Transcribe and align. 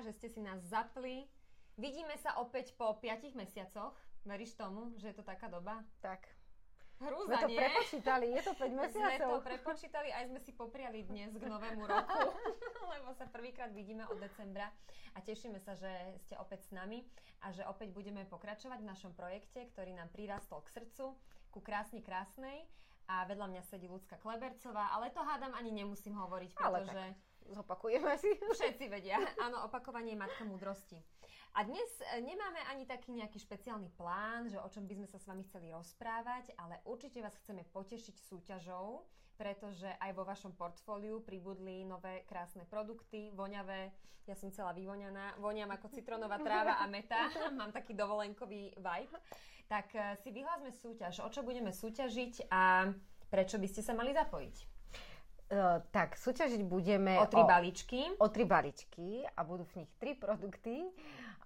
Že 0.00 0.12
ste 0.16 0.28
si 0.32 0.40
nás 0.40 0.60
zapli. 0.64 1.28
Vidíme 1.76 2.16
sa 2.20 2.40
opäť 2.40 2.72
po 2.74 2.96
5 2.96 3.36
mesiacoch. 3.36 3.92
Veríš 4.24 4.56
tomu, 4.56 4.92
že 4.96 5.12
je 5.12 5.16
to 5.16 5.24
taká 5.24 5.48
doba? 5.48 5.80
Tak. 6.00 6.24
Hrúza, 7.00 7.32
Sme 7.32 7.36
to 7.40 7.48
nie? 7.48 7.56
prepočítali, 7.56 8.26
je 8.36 8.42
to 8.44 8.52
5 8.52 8.60
Sme 8.60 8.68
to 8.68 8.76
mesiacov. 8.76 9.40
prepočítali, 9.40 10.08
aj 10.12 10.24
sme 10.28 10.40
si 10.44 10.52
popriali 10.52 11.00
dnes 11.08 11.32
k 11.32 11.44
novému 11.48 11.88
roku, 11.88 12.20
lebo 12.92 13.08
sa 13.16 13.24
prvýkrát 13.24 13.72
vidíme 13.72 14.04
od 14.04 14.20
decembra 14.20 14.68
a 15.16 15.24
tešíme 15.24 15.56
sa, 15.56 15.72
že 15.72 15.88
ste 16.20 16.36
opäť 16.36 16.68
s 16.68 16.70
nami 16.76 17.00
a 17.40 17.56
že 17.56 17.64
opäť 17.64 17.96
budeme 17.96 18.28
pokračovať 18.28 18.84
v 18.84 18.90
našom 18.92 19.12
projekte, 19.16 19.64
ktorý 19.72 19.96
nám 19.96 20.12
prirastol 20.12 20.60
k 20.60 20.76
srdcu, 20.76 21.16
ku 21.48 21.64
krásne 21.64 22.04
krásnej 22.04 22.68
a 23.08 23.24
vedľa 23.24 23.48
mňa 23.48 23.62
sedí 23.64 23.88
Lucka 23.88 24.20
Klebercová, 24.20 24.92
ale 24.92 25.08
to 25.08 25.24
hádam 25.24 25.56
ani 25.56 25.72
nemusím 25.72 26.20
hovoriť, 26.20 26.52
Ale 26.60 26.84
pretože... 26.84 27.04
Zopakujeme 27.50 28.14
si. 28.14 28.30
Všetci 28.54 28.86
vedia. 28.86 29.18
Áno, 29.42 29.66
opakovanie 29.66 30.14
je 30.14 30.22
matka 30.22 30.46
múdrosti. 30.46 30.94
A 31.58 31.66
dnes 31.66 31.90
e, 31.98 32.22
nemáme 32.22 32.62
ani 32.70 32.86
taký 32.86 33.10
nejaký 33.10 33.42
špeciálny 33.42 33.90
plán, 33.98 34.46
že 34.46 34.62
o 34.62 34.70
čom 34.70 34.86
by 34.86 35.02
sme 35.02 35.08
sa 35.10 35.18
s 35.18 35.26
vami 35.26 35.42
chceli 35.50 35.74
rozprávať, 35.74 36.54
ale 36.54 36.78
určite 36.86 37.18
vás 37.18 37.34
chceme 37.42 37.66
potešiť 37.74 38.16
súťažou, 38.22 39.02
pretože 39.34 39.90
aj 39.98 40.10
vo 40.14 40.22
vašom 40.22 40.54
portfóliu 40.54 41.26
pribudli 41.26 41.82
nové 41.82 42.22
krásne 42.30 42.62
produkty, 42.70 43.34
voňavé. 43.34 43.90
Ja 44.30 44.38
som 44.38 44.54
celá 44.54 44.70
vyvoňaná, 44.70 45.42
voňam 45.42 45.74
ako 45.74 45.90
citronová 45.90 46.38
tráva 46.38 46.78
a 46.78 46.86
meta. 46.86 47.26
Mám 47.58 47.74
taký 47.74 47.98
dovolenkový 47.98 48.78
vibe. 48.78 49.18
Tak 49.66 49.90
e, 49.90 50.22
si 50.22 50.30
vyhlásme 50.30 50.70
súťaž. 50.70 51.26
O 51.26 51.28
čo 51.34 51.42
budeme 51.42 51.74
súťažiť 51.74 52.46
a 52.46 52.94
prečo 53.26 53.58
by 53.58 53.66
ste 53.66 53.82
sa 53.82 53.90
mali 53.90 54.14
zapojiť? 54.14 54.79
Uh, 55.50 55.82
tak, 55.90 56.14
súťažiť 56.14 56.62
budeme 56.62 57.18
O 57.18 57.26
tri 57.26 57.42
balíčky. 57.42 58.06
o 58.22 58.30
tri 58.30 58.46
baličky 58.46 59.26
a 59.34 59.42
budú 59.42 59.66
v 59.74 59.82
nich 59.82 59.90
tri 59.98 60.14
produkty. 60.14 60.86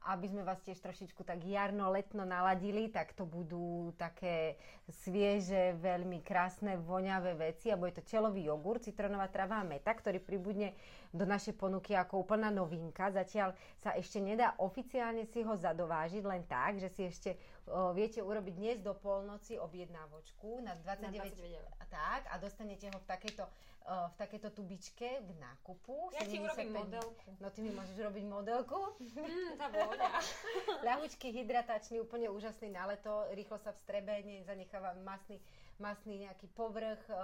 Aby 0.05 0.29
sme 0.29 0.45
vás 0.45 0.61
tiež 0.61 0.85
trošičku 0.85 1.25
tak 1.25 1.41
jarno-letno 1.41 2.29
naladili, 2.29 2.93
tak 2.93 3.17
to 3.17 3.25
budú 3.25 3.97
také 3.97 4.61
svieže, 4.85 5.81
veľmi 5.81 6.21
krásne, 6.21 6.77
voňavé 6.77 7.33
veci 7.33 7.73
a 7.73 7.81
bude 7.81 7.97
to 7.97 8.05
čelový 8.05 8.45
jogurt, 8.45 8.85
citronová 8.85 9.33
trava 9.33 9.65
a 9.65 9.65
meta, 9.65 9.97
ktorý 9.97 10.21
pribudne 10.21 10.77
do 11.09 11.25
našej 11.25 11.57
ponuky 11.57 11.97
ako 11.97 12.21
úplná 12.21 12.53
novinka. 12.53 13.09
Zatiaľ 13.09 13.57
sa 13.81 13.97
ešte 13.97 14.21
nedá 14.21 14.53
oficiálne 14.61 15.25
si 15.25 15.41
ho 15.41 15.57
zadovážiť 15.57 16.21
len 16.21 16.45
tak, 16.45 16.77
že 16.77 16.93
si 16.93 17.09
ešte 17.09 17.41
o, 17.65 17.97
viete 17.97 18.21
urobiť 18.21 18.55
dnes 18.61 18.79
do 18.85 18.93
polnoci 18.93 19.57
objednávočku 19.57 20.61
na 20.61 20.77
29, 20.85 21.33
29 21.33 21.65
eur. 21.65 21.73
tak 21.89 22.29
a 22.29 22.37
dostanete 22.37 22.93
ho 22.93 22.99
v 23.01 23.09
takejto, 23.09 23.49
v 23.85 24.15
takejto 24.17 24.49
tubičke 24.57 25.09
k 25.21 25.29
nákupu. 25.37 26.09
Ja 26.17 26.25
ti 26.25 26.41
75 26.41 26.49
urobím 26.49 26.73
modelku. 26.73 27.29
No 27.37 27.53
ty 27.53 27.61
mi 27.61 27.71
môžeš 27.77 27.97
robiť 28.01 28.25
modelku. 28.25 28.81
Mm, 28.97 29.61
tá 29.61 29.69
vôňa. 29.69 30.09
Ľahučký, 30.89 31.29
hydratačný, 31.37 32.01
úplne 32.01 32.33
úžasný 32.33 32.73
na 32.73 32.89
leto, 32.89 33.29
rýchlo 33.37 33.61
sa 33.61 33.77
vstrebe, 33.77 34.25
nezanecháva 34.25 34.97
masný, 35.05 35.37
masný 35.78 36.27
nejaký 36.28 36.47
povrch 36.53 37.03
e, 37.08 37.14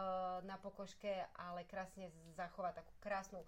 na 0.46 0.56
pokožke, 0.58 1.10
ale 1.38 1.64
krásne 1.66 2.10
zachová 2.34 2.74
takú 2.74 2.90
krásnu 2.98 3.40
e, 3.42 3.46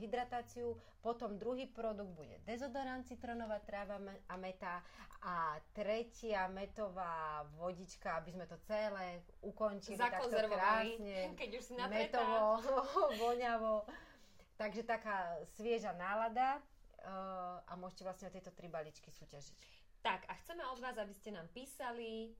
hydratáciu. 0.00 0.76
Potom 1.04 1.36
druhý 1.36 1.68
produkt 1.68 2.12
bude 2.16 2.36
dezodorant, 2.48 3.04
citronová 3.06 3.60
tráva 3.64 4.00
a 4.28 4.36
meta 4.36 4.80
a 5.22 5.58
tretia 5.74 6.46
metová 6.48 7.42
vodička, 7.58 8.22
aby 8.22 8.30
sme 8.38 8.46
to 8.46 8.56
celé 8.64 9.22
ukončili 9.42 9.98
takto 9.98 10.30
krásne, 10.30 11.34
keď 11.34 11.50
už 11.58 11.62
si 11.64 11.74
napretá. 11.74 12.22
metovo, 12.22 12.62
voňavo. 13.26 13.82
Takže 14.58 14.82
taká 14.82 15.38
svieža 15.54 15.94
nálada 15.94 16.58
uh, 16.58 17.62
a 17.62 17.78
môžete 17.78 18.02
vlastne 18.02 18.26
o 18.26 18.34
tieto 18.34 18.50
tri 18.50 18.66
balíčky 18.66 19.10
súťažiť. 19.10 19.54
Tak 20.02 20.26
a 20.30 20.34
chceme 20.42 20.62
od 20.70 20.78
vás, 20.82 20.94
aby 20.98 21.14
ste 21.14 21.34
nám 21.34 21.46
písali 21.50 22.34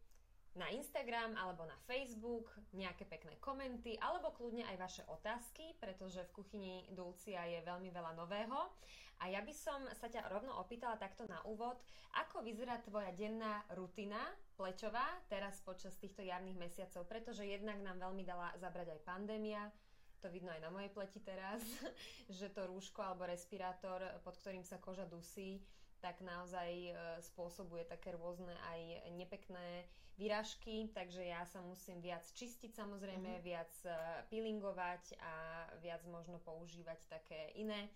na 0.58 0.68
Instagram 0.74 1.38
alebo 1.38 1.62
na 1.64 1.78
Facebook 1.86 2.50
nejaké 2.74 3.06
pekné 3.06 3.38
komenty 3.38 3.94
alebo 4.02 4.34
kľudne 4.34 4.66
aj 4.66 4.76
vaše 4.76 5.02
otázky, 5.06 5.78
pretože 5.78 6.26
v 6.26 6.34
kuchyni 6.34 6.76
Dulcia 6.90 7.46
je 7.46 7.62
veľmi 7.62 7.88
veľa 7.94 8.12
nového. 8.18 8.74
A 9.18 9.30
ja 9.30 9.42
by 9.42 9.54
som 9.54 9.82
sa 9.98 10.06
ťa 10.06 10.30
rovno 10.30 10.54
opýtala 10.58 10.94
takto 10.94 11.26
na 11.26 11.42
úvod, 11.42 11.74
ako 12.22 12.42
vyzerá 12.42 12.78
tvoja 12.86 13.10
denná 13.14 13.66
rutina 13.74 14.18
plečová 14.54 15.06
teraz 15.26 15.58
počas 15.62 15.98
týchto 15.98 16.22
jarných 16.22 16.58
mesiacov, 16.58 17.06
pretože 17.06 17.42
jednak 17.46 17.78
nám 17.82 17.98
veľmi 17.98 18.22
dala 18.22 18.54
zabrať 18.58 18.94
aj 18.94 19.06
pandémia, 19.06 19.70
to 20.18 20.30
vidno 20.30 20.50
aj 20.50 20.62
na 20.62 20.70
mojej 20.70 20.90
pleti 20.90 21.22
teraz, 21.22 21.62
že 22.38 22.50
to 22.50 22.66
rúško 22.66 23.02
alebo 23.02 23.26
respirátor, 23.26 24.02
pod 24.22 24.34
ktorým 24.38 24.62
sa 24.62 24.78
koža 24.78 25.06
dusí, 25.06 25.62
tak 25.98 26.22
naozaj 26.22 26.70
e, 26.70 26.92
spôsobuje 27.22 27.86
také 27.86 28.14
rôzne 28.14 28.54
aj 28.70 29.10
nepekné 29.18 29.86
výražky, 30.18 30.90
takže 30.90 31.22
ja 31.22 31.46
sa 31.46 31.62
musím 31.62 32.02
viac 32.02 32.26
čistiť 32.26 32.74
samozrejme, 32.74 33.38
mm-hmm. 33.38 33.46
viac 33.46 33.72
e, 33.86 33.90
peelingovať 34.30 35.18
a 35.22 35.34
viac 35.78 36.02
možno 36.10 36.42
používať 36.42 36.98
také 37.06 37.54
iné 37.54 37.86
e, 37.86 37.90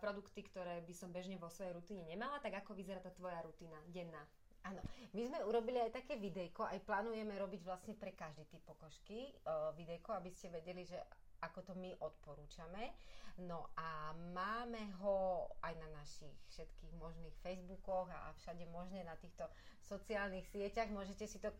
produkty, 0.00 0.44
ktoré 0.44 0.84
by 0.84 0.94
som 0.96 1.08
bežne 1.12 1.40
vo 1.40 1.48
svojej 1.48 1.72
rutine 1.72 2.04
nemala. 2.04 2.40
Tak 2.40 2.64
ako 2.64 2.76
vyzerá 2.76 3.00
tá 3.00 3.12
tvoja 3.12 3.40
rutina 3.40 3.80
denná? 3.88 4.24
Áno, 4.66 4.82
my 5.14 5.22
sme 5.24 5.38
urobili 5.46 5.80
aj 5.80 6.02
také 6.02 6.20
videjko, 6.20 6.66
aj 6.66 6.84
plánujeme 6.84 7.32
robiť 7.38 7.62
vlastne 7.64 7.94
pre 7.94 8.12
každý 8.12 8.44
typ 8.50 8.60
pokožky 8.66 9.30
uh, 9.46 9.70
videjko, 9.78 10.18
aby 10.18 10.28
ste 10.34 10.50
vedeli, 10.50 10.82
že 10.82 10.98
ako 11.42 11.62
to 11.62 11.72
my 11.78 11.94
odporúčame. 12.02 12.94
No 13.38 13.70
a 13.78 14.10
máme 14.34 14.82
ho 14.98 15.46
aj 15.62 15.74
na 15.78 15.88
našich 15.94 16.34
všetkých 16.50 16.92
možných 16.98 17.36
Facebookoch 17.38 18.10
a 18.10 18.34
všade 18.42 18.66
možne 18.74 19.06
na 19.06 19.14
týchto 19.14 19.46
sociálnych 19.86 20.50
sieťach. 20.50 20.90
Môžete 20.90 21.30
si 21.30 21.38
to 21.38 21.54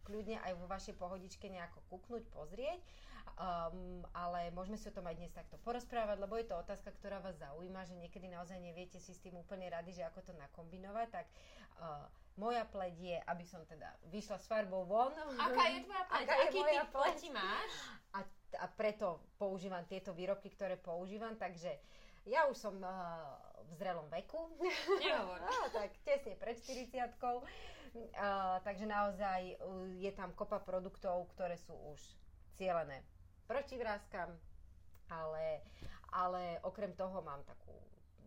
kľudne 0.00 0.40
aj 0.40 0.56
vo 0.56 0.64
vašej 0.64 0.96
pohodičke 0.96 1.46
nejako 1.52 1.84
kúknuť, 1.92 2.24
pozrieť, 2.32 2.80
um, 3.36 4.00
ale 4.16 4.48
môžeme 4.56 4.80
si 4.80 4.88
o 4.88 4.96
tom 4.96 5.04
aj 5.04 5.16
dnes 5.20 5.30
takto 5.30 5.60
porozprávať, 5.60 6.24
lebo 6.24 6.40
je 6.40 6.48
to 6.48 6.56
otázka, 6.56 6.90
ktorá 6.96 7.20
vás 7.20 7.36
zaujíma, 7.36 7.84
že 7.84 8.00
niekedy 8.00 8.32
naozaj 8.32 8.56
neviete 8.58 8.96
si 8.96 9.12
s 9.12 9.20
tým 9.20 9.36
úplne 9.36 9.68
rady, 9.68 10.00
že 10.00 10.08
ako 10.08 10.24
to 10.24 10.32
nakombinovať, 10.40 11.08
tak 11.12 11.26
uh, 11.78 12.08
moja 12.40 12.64
pleť 12.64 12.96
je, 12.96 13.16
aby 13.28 13.44
som 13.44 13.60
teda 13.68 13.92
vyšla 14.08 14.40
s 14.40 14.48
farbou 14.48 14.88
von. 14.88 15.12
Aká 15.36 15.64
je 15.68 15.84
tvoja 15.84 16.04
pleť? 16.08 16.24
Aká 16.24 16.34
je 16.34 16.46
Aký 16.48 16.58
moja 16.64 16.84
pleti 16.88 17.28
máš? 17.28 17.72
A, 18.16 18.18
a 18.58 18.66
preto 18.66 19.20
používam 19.38 19.84
tieto 19.86 20.10
výrobky, 20.10 20.50
ktoré 20.50 20.74
používam, 20.74 21.36
takže 21.38 21.76
ja 22.26 22.44
už 22.50 22.56
som 22.58 22.74
uh, 22.82 22.90
v 23.70 23.72
zrelom 23.78 24.08
veku. 24.10 24.50
Nehovor. 25.04 25.40
no, 25.40 25.58
tak 25.72 25.94
tesne 26.02 26.34
pred 26.36 26.58
40 26.58 27.16
uh, 27.16 27.44
Takže 28.60 28.84
naozaj 28.84 29.40
uh, 29.58 29.86
je 29.96 30.10
tam 30.12 30.34
kopa 30.34 30.60
produktov, 30.60 31.30
ktoré 31.36 31.56
sú 31.56 31.72
už 31.94 32.00
cielené 32.58 33.00
proti 33.50 33.74
vrázkam, 33.74 34.30
ale, 35.10 35.58
ale 36.14 36.62
okrem 36.62 36.94
toho 36.94 37.18
mám 37.18 37.42
takú 37.42 37.74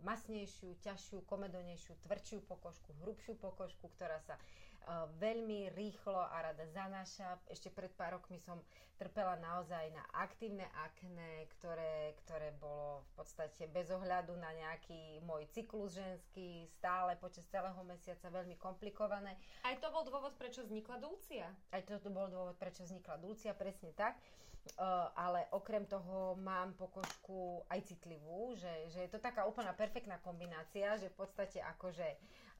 masnejšiu, 0.03 0.75
ťažšiu, 0.83 1.23
komedonejšiu, 1.25 1.95
tvrdšiu 2.03 2.43
pokožku, 2.45 2.91
hrubšiu 3.01 3.39
pokožku, 3.39 3.87
ktorá 3.95 4.19
sa 4.23 4.35
uh, 4.35 5.07
veľmi 5.17 5.71
rýchlo 5.73 6.19
a 6.19 6.51
rada 6.51 6.67
zanáša. 6.69 7.39
Ešte 7.47 7.71
pred 7.71 7.89
pár 7.95 8.19
rokmi 8.19 8.37
som 8.39 8.59
trpela 8.99 9.39
naozaj 9.39 9.89
na 9.95 10.03
aktívne 10.15 10.67
akné, 10.79 11.47
ktoré, 11.57 12.13
ktoré 12.23 12.53
bolo 12.59 13.03
v 13.03 13.09
podstate 13.23 13.67
bez 13.71 13.89
ohľadu 13.89 14.35
na 14.37 14.51
nejaký 14.53 15.23
môj 15.25 15.49
cyklus 15.51 15.97
ženský, 15.97 16.67
stále 16.77 17.17
počas 17.17 17.47
celého 17.49 17.79
mesiaca 17.83 18.29
veľmi 18.29 18.59
komplikované. 18.59 19.39
Aj 19.65 19.75
to 19.79 19.89
bol 19.89 20.05
dôvod, 20.05 20.35
prečo 20.37 20.63
vznikla 20.63 21.01
Dulcia. 21.01 21.49
Aj 21.73 21.81
toto 21.83 22.13
bol 22.13 22.29
dôvod, 22.29 22.55
prečo 22.59 22.85
vznikla 22.85 23.17
Dulcia, 23.19 23.57
presne 23.57 23.91
tak. 23.95 24.19
Uh, 24.79 25.11
ale 25.19 25.43
okrem 25.51 25.83
toho 25.83 26.39
mám 26.39 26.71
pokožku 26.79 27.67
aj 27.67 27.83
citlivú, 27.83 28.55
že, 28.55 28.71
že 28.95 29.03
je 29.05 29.09
to 29.11 29.19
taká 29.19 29.43
úplná 29.43 29.75
perfektná 29.75 30.17
kombinácia, 30.23 30.95
že 30.95 31.11
v 31.11 31.19
podstate 31.19 31.59
akože 31.59 32.07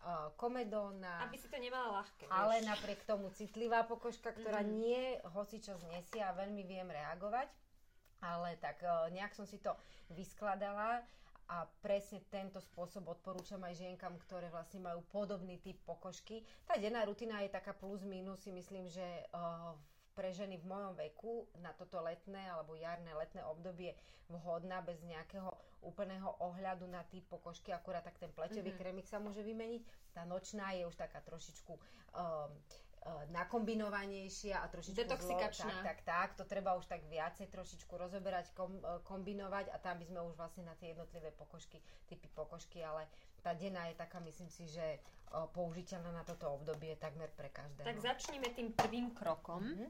uh, 0.04 0.28
komedóna, 0.36 1.24
Aby 1.24 1.40
si 1.40 1.48
to 1.48 1.56
nemala 1.56 2.04
ľahké. 2.04 2.28
ale 2.28 2.60
vieš. 2.60 2.68
napriek 2.68 3.00
tomu 3.08 3.32
citlivá 3.32 3.88
pokožka, 3.88 4.36
ktorá 4.36 4.62
mm. 4.62 4.70
nie 4.84 5.04
hocičo 5.32 5.80
znesie 5.80 6.20
a 6.20 6.36
veľmi 6.36 6.68
viem 6.68 6.92
reagovať. 6.92 7.48
Ale 8.20 8.60
tak 8.60 8.84
uh, 8.84 9.08
nejak 9.08 9.32
som 9.32 9.48
si 9.48 9.64
to 9.64 9.72
vyskladala 10.12 11.08
a 11.52 11.68
presne 11.84 12.24
tento 12.32 12.60
spôsob 12.60 13.08
odporúčam 13.08 13.64
aj 13.64 13.80
žienkam, 13.80 14.16
ktoré 14.28 14.52
vlastne 14.52 14.84
majú 14.84 15.04
podobný 15.12 15.60
typ 15.60 15.80
pokožky. 15.88 16.44
Tá 16.68 16.76
denná 16.80 17.04
rutina 17.08 17.44
je 17.44 17.52
taká 17.52 17.72
plus 17.76 18.04
minus, 18.04 18.44
si 18.44 18.52
myslím, 18.52 18.88
že 18.92 19.04
uh, 19.32 19.76
pre 20.14 20.30
ženy 20.30 20.62
v 20.62 20.70
mojom 20.70 20.94
veku 20.96 21.50
na 21.60 21.74
toto 21.74 22.02
letné 22.02 22.46
alebo 22.50 22.78
jarné 22.78 23.14
letné 23.18 23.42
obdobie 23.50 23.98
vhodná 24.30 24.82
bez 24.82 25.02
nejakého 25.04 25.50
úplného 25.84 26.32
ohľadu 26.40 26.88
na 26.88 27.04
typ 27.12 27.28
pokožky, 27.28 27.76
akurát 27.76 28.06
tak 28.06 28.16
ten 28.16 28.32
pleťový 28.32 28.72
mm-hmm. 28.72 28.80
krémik 28.80 29.08
sa 29.10 29.20
môže 29.20 29.44
vymeniť. 29.44 29.84
Tá 30.16 30.24
nočná 30.24 30.72
je 30.80 30.88
už 30.88 30.96
taká 30.96 31.20
trošičku 31.20 31.74
um, 31.76 32.52
nakombinovanejšia 33.36 34.64
a 34.64 34.66
trošičku 34.72 34.96
Detoxikačná. 34.96 35.76
Zlo, 35.76 35.84
tak, 35.84 36.00
tak, 36.08 36.08
tak, 36.08 36.30
to 36.40 36.44
treba 36.48 36.72
už 36.80 36.88
tak 36.88 37.04
viacej 37.12 37.52
trošičku 37.52 37.92
rozoberať, 38.00 38.56
kom, 38.56 38.80
kombinovať 39.04 39.76
a 39.76 39.78
tam 39.84 40.00
by 40.00 40.06
sme 40.08 40.24
už 40.24 40.40
vlastne 40.40 40.64
na 40.64 40.76
tie 40.80 40.96
jednotlivé 40.96 41.36
pokožky, 41.36 41.84
typy 42.08 42.32
pokožky, 42.32 42.80
ale 42.80 43.12
tá 43.44 43.52
denná 43.54 43.92
je 43.92 44.00
taká, 44.00 44.24
myslím 44.24 44.48
si, 44.48 44.66
že 44.72 45.04
použiteľná 45.34 46.14
na 46.14 46.24
toto 46.24 46.48
obdobie 46.54 46.96
takmer 46.96 47.28
pre 47.34 47.50
každého. 47.50 47.86
Tak 47.86 48.00
začneme 48.00 48.54
tým 48.54 48.72
prvým 48.72 49.12
krokom. 49.12 49.66
Mm-hmm. 49.66 49.90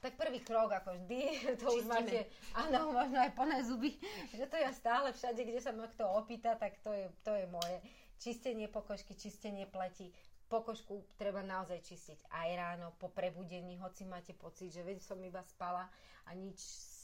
Tak 0.00 0.16
prvý 0.16 0.40
krok, 0.40 0.72
ako 0.72 0.96
vždy, 0.96 1.20
to 1.60 1.68
Čistíme. 1.68 1.76
už 1.76 1.84
máte, 1.84 2.18
áno, 2.56 2.92
možno 2.92 3.20
aj 3.20 3.32
plné 3.36 3.58
zuby, 3.68 4.00
že 4.38 4.48
to 4.48 4.56
ja 4.56 4.72
stále 4.72 5.12
všade, 5.12 5.44
kde 5.44 5.60
sa 5.60 5.76
ma 5.76 5.88
kto 5.88 6.08
opýta, 6.08 6.56
tak 6.56 6.80
to 6.80 6.92
je, 6.92 7.12
to 7.20 7.36
je 7.36 7.44
moje. 7.48 7.76
Čistenie 8.20 8.68
pokožky, 8.68 9.16
čistenie 9.16 9.64
pleti, 9.64 10.12
pokožku 10.52 11.04
treba 11.16 11.40
naozaj 11.40 11.80
čistiť 11.84 12.28
aj 12.32 12.48
ráno, 12.56 12.92
po 13.00 13.08
prebudení, 13.08 13.80
hoci 13.80 14.04
máte 14.04 14.36
pocit, 14.36 14.72
že 14.72 14.84
veď 14.84 15.00
som 15.00 15.20
iba 15.24 15.40
spala 15.44 15.88
a 16.28 16.30
nič 16.36 16.60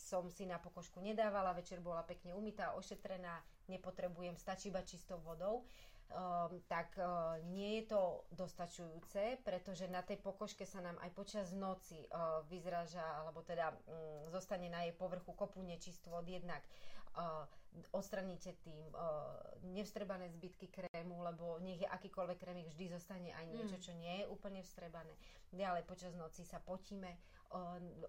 som 0.07 0.29
si 0.29 0.45
na 0.45 0.61
pokožku 0.61 1.01
nedávala, 1.01 1.57
večer 1.57 1.81
bola 1.81 2.05
pekne 2.05 2.37
umytá, 2.37 2.77
ošetrená, 2.77 3.41
nepotrebujem, 3.69 4.37
stačí 4.37 4.69
iba 4.69 4.83
čistou 4.83 5.19
vodou, 5.23 5.63
um, 5.63 6.53
tak 6.67 6.95
uh, 6.99 7.39
nie 7.51 7.83
je 7.83 7.95
to 7.95 8.25
dostačujúce, 8.35 9.43
pretože 9.43 9.91
na 9.91 10.03
tej 10.03 10.23
pokožke 10.23 10.67
sa 10.67 10.83
nám 10.83 10.99
aj 11.03 11.11
počas 11.15 11.51
noci 11.53 11.99
uh, 12.11 12.43
vyzraža, 12.47 13.03
alebo 13.23 13.43
teda 13.43 13.75
um, 13.75 14.31
zostane 14.31 14.71
na 14.71 14.87
jej 14.87 14.95
povrchu 14.95 15.33
kopu 15.35 15.63
nečistú 15.63 16.15
od 16.15 16.27
jednak 16.27 16.63
uh, 17.17 17.45
odstraníte 17.93 18.57
tým 18.65 18.81
uh, 18.93 19.29
nevstrebané 19.77 20.33
zbytky 20.33 20.73
krému, 20.73 21.21
lebo 21.21 21.61
nech 21.61 21.83
je 21.85 21.89
akýkoľvek 21.89 22.39
krémik, 22.41 22.71
vždy 22.73 22.89
zostane 22.89 23.31
aj 23.37 23.47
niečo, 23.53 23.77
mm. 23.77 23.85
čo 23.85 23.93
nie 23.97 24.25
je 24.25 24.31
úplne 24.31 24.65
vstrebané. 24.65 25.13
Ďalej 25.53 25.83
počas 25.85 26.13
noci 26.17 26.47
sa 26.47 26.57
potíme, 26.63 27.21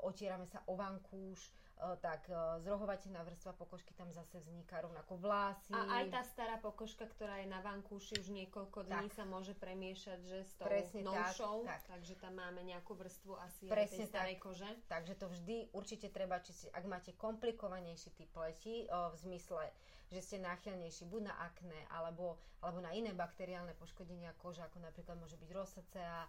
otierame 0.04 0.46
sa 0.46 0.64
o 0.68 0.74
vankúš, 0.76 1.54
Eh, 1.78 1.94
tak 2.02 2.26
eh, 2.26 2.38
zrohovateľná 2.66 3.22
vrstva 3.22 3.54
pokožky 3.54 3.94
tam 3.94 4.10
zase 4.10 4.42
vzniká 4.42 4.82
rovnako 4.82 5.22
vlasy. 5.22 5.70
A 5.78 6.02
aj 6.02 6.10
tá 6.10 6.22
stará 6.26 6.58
pokožka, 6.58 7.06
ktorá 7.06 7.38
je 7.46 7.48
na 7.54 7.62
vankúši 7.62 8.18
už 8.18 8.34
niekoľko 8.34 8.90
dní 8.90 9.14
tak. 9.14 9.14
sa 9.14 9.24
môže 9.30 9.54
premiešať, 9.54 10.20
že 10.26 10.38
s 10.42 10.58
tou 10.58 10.66
Presne 10.66 11.06
novšou, 11.06 11.70
tak, 11.70 11.86
tak. 11.86 11.94
takže 11.94 12.18
tam 12.18 12.34
máme 12.34 12.66
nejakú 12.66 12.98
vrstvu 12.98 13.38
asi 13.46 13.70
Presne 13.70 13.94
aj 13.94 13.94
tej 13.94 14.10
starej 14.10 14.38
tak. 14.42 14.44
kože. 14.50 14.70
Takže 14.90 15.14
to 15.22 15.26
vždy 15.30 15.58
určite 15.70 16.08
treba 16.10 16.42
čistiť, 16.42 16.74
ak 16.74 16.84
máte 16.90 17.12
komplikovanejší 17.14 18.10
typ 18.18 18.30
pleti, 18.34 18.90
v 18.90 19.16
zmysle 19.22 19.70
že 20.08 20.24
ste 20.24 20.38
náchylnejší 20.40 21.06
buď 21.08 21.22
na 21.28 21.36
akné, 21.44 21.80
alebo, 21.92 22.40
alebo 22.64 22.80
na 22.80 22.96
iné 22.96 23.12
bakteriálne 23.12 23.76
poškodenia 23.76 24.32
kože, 24.40 24.64
ako 24.64 24.80
napríklad 24.80 25.20
môže 25.20 25.36
byť 25.36 25.50
rosacea, 25.52 26.28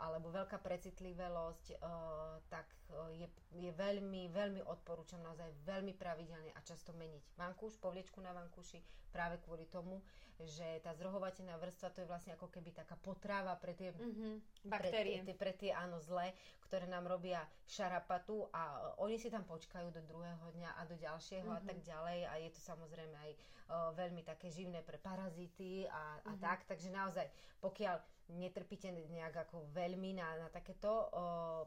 alebo 0.00 0.32
veľká 0.32 0.56
precitlivosť, 0.58 1.76
tak 2.48 2.66
je, 3.16 3.26
je 3.56 3.70
veľmi, 3.72 4.28
veľmi 4.32 4.60
odporúčam 4.68 5.20
naozaj 5.24 5.48
veľmi 5.64 5.96
pravidelne 5.96 6.52
a 6.52 6.60
často 6.64 6.92
meniť 6.92 7.36
vankúš, 7.36 7.80
povliečku 7.80 8.20
na 8.20 8.32
vankúši, 8.36 8.80
práve 9.12 9.40
kvôli 9.44 9.68
tomu, 9.68 10.00
že 10.42 10.80
tá 10.82 10.90
zrohovateľná 10.96 11.54
vrstva 11.60 11.92
to 11.94 12.02
je 12.02 12.10
vlastne 12.10 12.34
ako 12.34 12.50
keby 12.50 12.74
taká 12.74 12.98
potrava 12.98 13.54
pre 13.60 13.76
tie 13.76 13.94
mm-hmm. 13.94 14.66
baktérie, 14.66 15.22
pre, 15.22 15.36
pre, 15.36 15.38
pre 15.38 15.52
tie 15.54 15.70
áno 15.70 16.00
zlé, 16.02 16.34
ktoré 16.66 16.88
nám 16.88 17.06
robia 17.06 17.44
šarapatu 17.68 18.48
a 18.50 18.96
oni 18.98 19.20
si 19.20 19.28
tam 19.30 19.44
počkajú 19.44 19.92
do 19.92 20.02
druhého 20.02 20.46
dňa 20.56 20.70
a 20.72 20.82
do 20.88 20.96
ďalšieho 20.98 21.46
mm-hmm. 21.46 21.62
a 21.62 21.68
tak 21.68 21.78
ďalej 21.84 22.18
a 22.26 22.32
je 22.42 22.50
to 22.50 22.60
samozrejme 22.64 23.14
aj 23.14 23.30
uh, 23.36 23.36
veľmi 23.94 24.22
také 24.26 24.48
živné 24.50 24.82
pre 24.82 24.98
parazity 24.98 25.86
a, 25.86 26.18
a 26.26 26.32
mm-hmm. 26.32 26.42
tak, 26.42 26.64
takže 26.66 26.88
naozaj 26.90 27.26
pokiaľ 27.62 27.96
netrpíte 28.36 28.88
nejak 28.90 29.48
ako 29.48 29.68
veľmi 29.76 30.16
na, 30.16 30.46
na 30.46 30.48
takéto 30.48 30.88
o, 30.88 31.06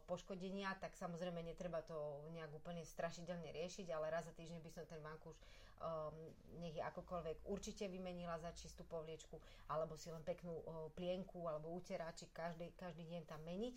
poškodenia, 0.10 0.74
tak 0.82 0.98
samozrejme 0.98 1.42
netreba 1.46 1.86
to 1.86 1.96
nejak 2.34 2.50
úplne 2.54 2.82
strašidelne 2.82 3.54
riešiť, 3.54 3.88
ale 3.94 4.10
raz 4.10 4.26
za 4.26 4.34
týždeň 4.34 4.60
by 4.66 4.70
som 4.74 4.86
ten 4.90 5.02
vankúš 5.02 5.38
um, 5.82 6.16
nech 6.64 6.76
je 6.76 6.84
akokoľvek 6.84 7.38
určite 7.52 7.88
vymenila 7.88 8.40
za 8.40 8.52
čistú 8.56 8.88
povliečku, 8.88 9.36
alebo 9.68 10.00
si 10.00 10.08
len 10.12 10.24
peknú 10.24 10.56
uh, 10.64 10.88
plienku 10.96 11.44
alebo 11.48 11.74
uteráčik 11.76 12.32
každý, 12.32 12.72
každý 12.80 13.04
deň 13.06 13.22
tam 13.28 13.42
meniť 13.44 13.76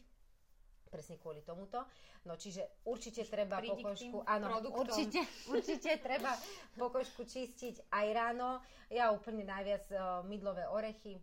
presne 0.88 1.20
kvôli 1.20 1.44
tomuto. 1.44 1.84
No 2.24 2.40
čiže 2.40 2.64
určite 2.88 3.20
treba 3.28 3.60
pokožku, 3.60 4.24
áno, 4.24 4.56
určite, 4.72 5.20
určite 5.52 6.00
treba 6.00 6.32
pokožku 6.80 7.28
čistiť 7.28 7.92
aj 7.92 8.06
ráno. 8.16 8.64
Ja 8.88 9.12
úplne 9.12 9.44
najviac 9.44 9.84
uh, 9.92 10.24
mydlové 10.24 10.64
orechy, 10.64 11.20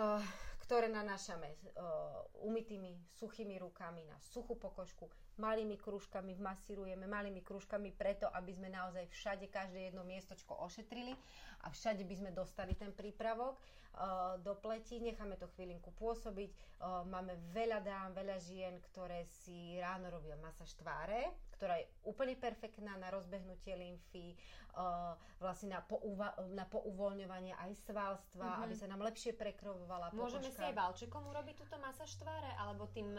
uh, 0.00 0.16
ktoré 0.64 0.88
nanášame 0.88 1.60
uh, 1.76 2.24
umytými, 2.40 2.96
suchými 3.20 3.60
rukami 3.60 4.08
na 4.08 4.16
suchú 4.24 4.56
pokožku 4.56 5.12
malými 5.38 5.76
krúžkami 5.78 6.34
vmasírujeme, 6.38 7.04
malými 7.06 7.42
krúžkami 7.42 7.90
preto, 7.94 8.30
aby 8.30 8.52
sme 8.54 8.68
naozaj 8.70 9.06
všade 9.10 9.46
každé 9.50 9.90
jedno 9.90 10.06
miestočko 10.06 10.54
ošetrili 10.62 11.14
a 11.64 11.72
všade 11.72 12.04
by 12.04 12.14
sme 12.14 12.30
dostali 12.30 12.76
ten 12.76 12.92
prípravok 12.92 13.56
uh, 13.56 14.36
do 14.42 14.54
pleti, 14.60 15.00
necháme 15.00 15.40
to 15.40 15.48
chvílinku 15.56 15.90
pôsobiť. 15.96 16.50
Uh, 16.84 17.06
máme 17.08 17.38
veľa 17.56 17.80
dám, 17.80 18.12
veľa 18.12 18.36
žien, 18.44 18.76
ktoré 18.92 19.24
si 19.24 19.80
ráno 19.80 20.12
robia 20.12 20.36
masáž 20.36 20.76
tváre, 20.76 21.32
ktorá 21.56 21.80
je 21.80 21.86
úplne 22.04 22.36
perfektná 22.36 22.98
na 23.00 23.08
rozbehnutie 23.08 23.72
lymfy, 23.72 24.36
uh, 24.76 25.16
vlastne 25.40 25.72
na, 25.72 25.80
pouva- 25.80 26.36
na 26.52 26.68
pouvoľňovanie 26.68 27.56
aj 27.56 27.70
svalstva, 27.88 28.44
mm-hmm. 28.44 28.64
aby 28.68 28.74
sa 28.76 28.86
nám 28.90 29.00
lepšie 29.00 29.32
prekrovovala 29.32 30.12
Môžeme 30.12 30.52
si 30.52 30.60
aj 30.60 30.74
valčekom 30.76 31.24
urobiť 31.30 31.64
túto 31.64 31.80
masáž 31.80 32.12
tváre, 32.20 32.52
alebo 32.60 32.90
tým 32.92 33.16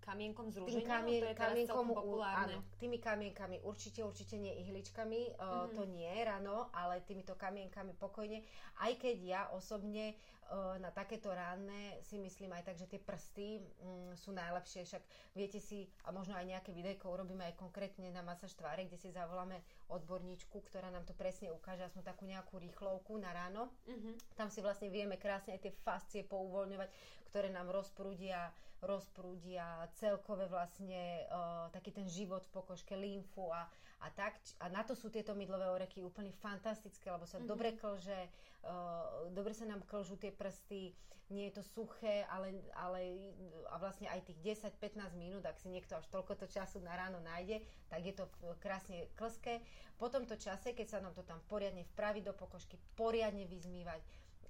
kamienkom 0.00 0.48
z 0.48 0.64
rúženia? 0.64 0.80
Tým 0.80 0.88
kamien, 0.88 1.20
to 1.20 1.28
je 1.28 1.36
kamienkom, 1.36 1.51
populárne. 1.68 2.56
Áno, 2.56 2.76
tými 2.80 2.98
kamienkami 2.98 3.62
určite, 3.62 4.00
určite 4.02 4.36
nie 4.40 4.52
ihličkami, 4.66 5.36
mm-hmm. 5.36 5.74
to 5.76 5.82
nie 5.90 6.14
ráno, 6.24 6.72
ale 6.72 7.04
týmito 7.04 7.36
kamienkami 7.36 7.94
pokojne. 7.96 8.42
Aj 8.80 8.92
keď 8.96 9.16
ja 9.22 9.42
osobne 9.52 10.16
na 10.52 10.92
takéto 10.92 11.32
ranné 11.32 11.96
si 12.04 12.20
myslím 12.20 12.52
aj 12.52 12.72
tak, 12.72 12.76
že 12.76 12.90
tie 12.90 13.00
prsty 13.00 13.56
mm, 13.56 14.12
sú 14.20 14.36
najlepšie, 14.36 14.84
však 14.84 15.02
viete 15.32 15.56
si, 15.56 15.88
a 16.04 16.12
možno 16.12 16.36
aj 16.36 16.44
nejaké 16.44 16.76
videjko 16.76 17.08
urobíme 17.08 17.40
aj 17.48 17.56
konkrétne 17.56 18.12
na 18.12 18.20
masáž 18.20 18.52
tváre, 18.52 18.84
kde 18.84 19.00
si 19.00 19.08
zavoláme 19.08 19.64
odborníčku, 19.88 20.60
ktorá 20.68 20.92
nám 20.92 21.08
to 21.08 21.16
presne 21.16 21.48
ukáže, 21.48 21.88
aspoň 21.88 22.04
takú 22.04 22.28
nejakú 22.28 22.60
rýchlovku 22.60 23.16
na 23.16 23.32
ráno. 23.32 23.72
Mm-hmm. 23.88 24.36
Tam 24.36 24.52
si 24.52 24.60
vlastne 24.60 24.92
vieme 24.92 25.16
krásne 25.16 25.56
aj 25.56 25.62
tie 25.64 25.72
fascie 25.72 26.22
pouvoľňovať, 26.28 26.88
ktoré 27.32 27.48
nám 27.48 27.72
rozprúdia, 27.72 28.52
rozprúdia 28.84 29.88
celkové 29.96 30.44
vlastne 30.52 31.24
uh, 31.32 31.72
taký 31.72 31.96
ten 31.96 32.04
život 32.04 32.44
v 32.44 32.60
pokožke, 32.60 32.92
lymfu 32.92 33.48
a, 33.48 33.64
a 34.04 34.06
tak. 34.12 34.36
A 34.60 34.68
na 34.68 34.84
to 34.84 34.92
sú 34.92 35.08
tieto 35.08 35.32
mydlové 35.32 35.64
oreky 35.72 36.04
úplne 36.04 36.28
fantastické, 36.44 37.08
lebo 37.08 37.24
sa 37.24 37.40
mm-hmm. 37.40 37.48
dobre 37.48 37.72
klže, 37.80 38.28
uh, 38.68 39.32
dobre 39.32 39.56
sa 39.56 39.64
nám 39.64 39.80
klžú 39.88 40.20
tie 40.20 40.28
prsty, 40.28 40.92
nie 41.32 41.48
je 41.48 41.56
to 41.58 41.64
suché, 41.64 42.28
ale, 42.28 42.52
ale 42.76 43.32
a 43.72 43.80
vlastne 43.80 44.04
aj 44.12 44.28
tých 44.28 44.60
10-15 44.68 45.16
minút, 45.16 45.42
ak 45.48 45.56
si 45.56 45.72
niekto 45.72 45.96
až 45.96 46.04
toľko 46.12 46.36
to 46.36 46.46
času 46.46 46.84
na 46.84 46.92
ráno 46.92 47.24
nájde, 47.24 47.64
tak 47.88 48.04
je 48.04 48.12
to 48.12 48.28
krásne 48.60 49.08
klské. 49.16 49.64
Po 49.96 50.12
tomto 50.12 50.36
čase, 50.36 50.76
keď 50.76 50.86
sa 50.86 50.98
nám 51.00 51.16
to 51.16 51.24
tam 51.24 51.40
poriadne 51.48 51.88
vpraví 51.96 52.20
do 52.20 52.36
pokožky, 52.36 52.76
poriadne 52.92 53.48
vyzmývať, 53.48 54.04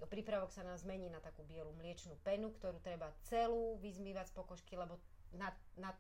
prípravok 0.07 0.51
sa 0.51 0.67
nám 0.67 0.79
zmení 0.79 1.11
na 1.11 1.23
takú 1.23 1.43
bielu 1.47 1.71
mliečnú 1.79 2.17
penu, 2.27 2.51
ktorú 2.57 2.79
treba 2.83 3.11
celú 3.27 3.79
vyzmývať 3.83 4.31
z 4.31 4.35
pokožky, 4.35 4.75
lebo 4.79 4.99
na, 5.37 5.51
na 5.79 5.93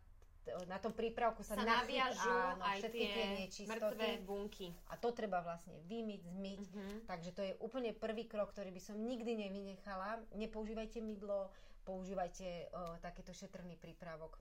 na 0.67 0.79
tom 0.83 0.91
prípravku 0.91 1.47
sa, 1.47 1.55
sa 1.55 1.63
naviažú 1.63 2.27
áno, 2.27 2.67
aj 2.67 2.91
tie, 2.91 3.47
tie 3.47 3.63
mŕtve 3.63 4.27
bunky. 4.27 4.75
A 4.91 4.99
to 4.99 5.15
treba 5.15 5.39
vlastne 5.39 5.79
vymyť, 5.87 6.23
zmyť. 6.35 6.63
Uh-huh. 6.67 6.99
Takže 7.07 7.31
to 7.31 7.43
je 7.47 7.53
úplne 7.63 7.95
prvý 7.95 8.27
krok, 8.27 8.51
ktorý 8.51 8.75
by 8.75 8.83
som 8.83 8.99
nikdy 8.99 9.39
nevynechala. 9.39 10.19
Nepoužívajte 10.35 10.99
mydlo, 10.99 11.47
používajte 11.87 12.75
uh, 12.75 12.99
takéto 12.99 13.31
šetrný 13.31 13.79
prípravok 13.79 14.39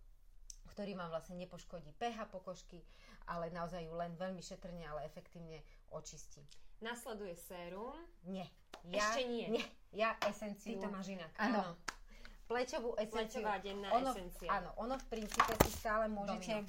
ktorý 0.72 0.96
vám 0.96 1.12
vlastne 1.12 1.36
nepoškodí 1.36 1.92
pH 2.00 2.32
pokožky, 2.32 2.80
ale 3.28 3.52
naozaj 3.52 3.84
ju 3.84 3.92
len 3.92 4.16
veľmi 4.16 4.40
šetrne, 4.40 4.88
ale 4.88 5.04
efektívne 5.04 5.60
očistí. 5.92 6.40
Nasleduje 6.82 7.38
sérum? 7.38 7.96
Nie. 8.26 8.50
Ja, 8.90 9.14
Ešte 9.14 9.22
nie. 9.30 9.48
Nie. 9.62 9.66
Ja 9.94 10.10
esenciu. 10.26 10.82
Ty 10.82 10.88
to 10.88 10.90
máš 10.90 11.08
inak. 11.14 11.32
Áno 11.38 11.78
plečovú 12.52 12.90
esenciu. 13.00 13.40
Plečová 13.40 13.56
denná 13.64 13.90
ono, 13.96 14.12
esencia. 14.12 14.50
Áno, 14.52 14.70
ono 14.76 14.96
v 15.00 15.06
princípe 15.08 15.54
si 15.64 15.72
stále 15.72 16.12
môžete, 16.12 16.68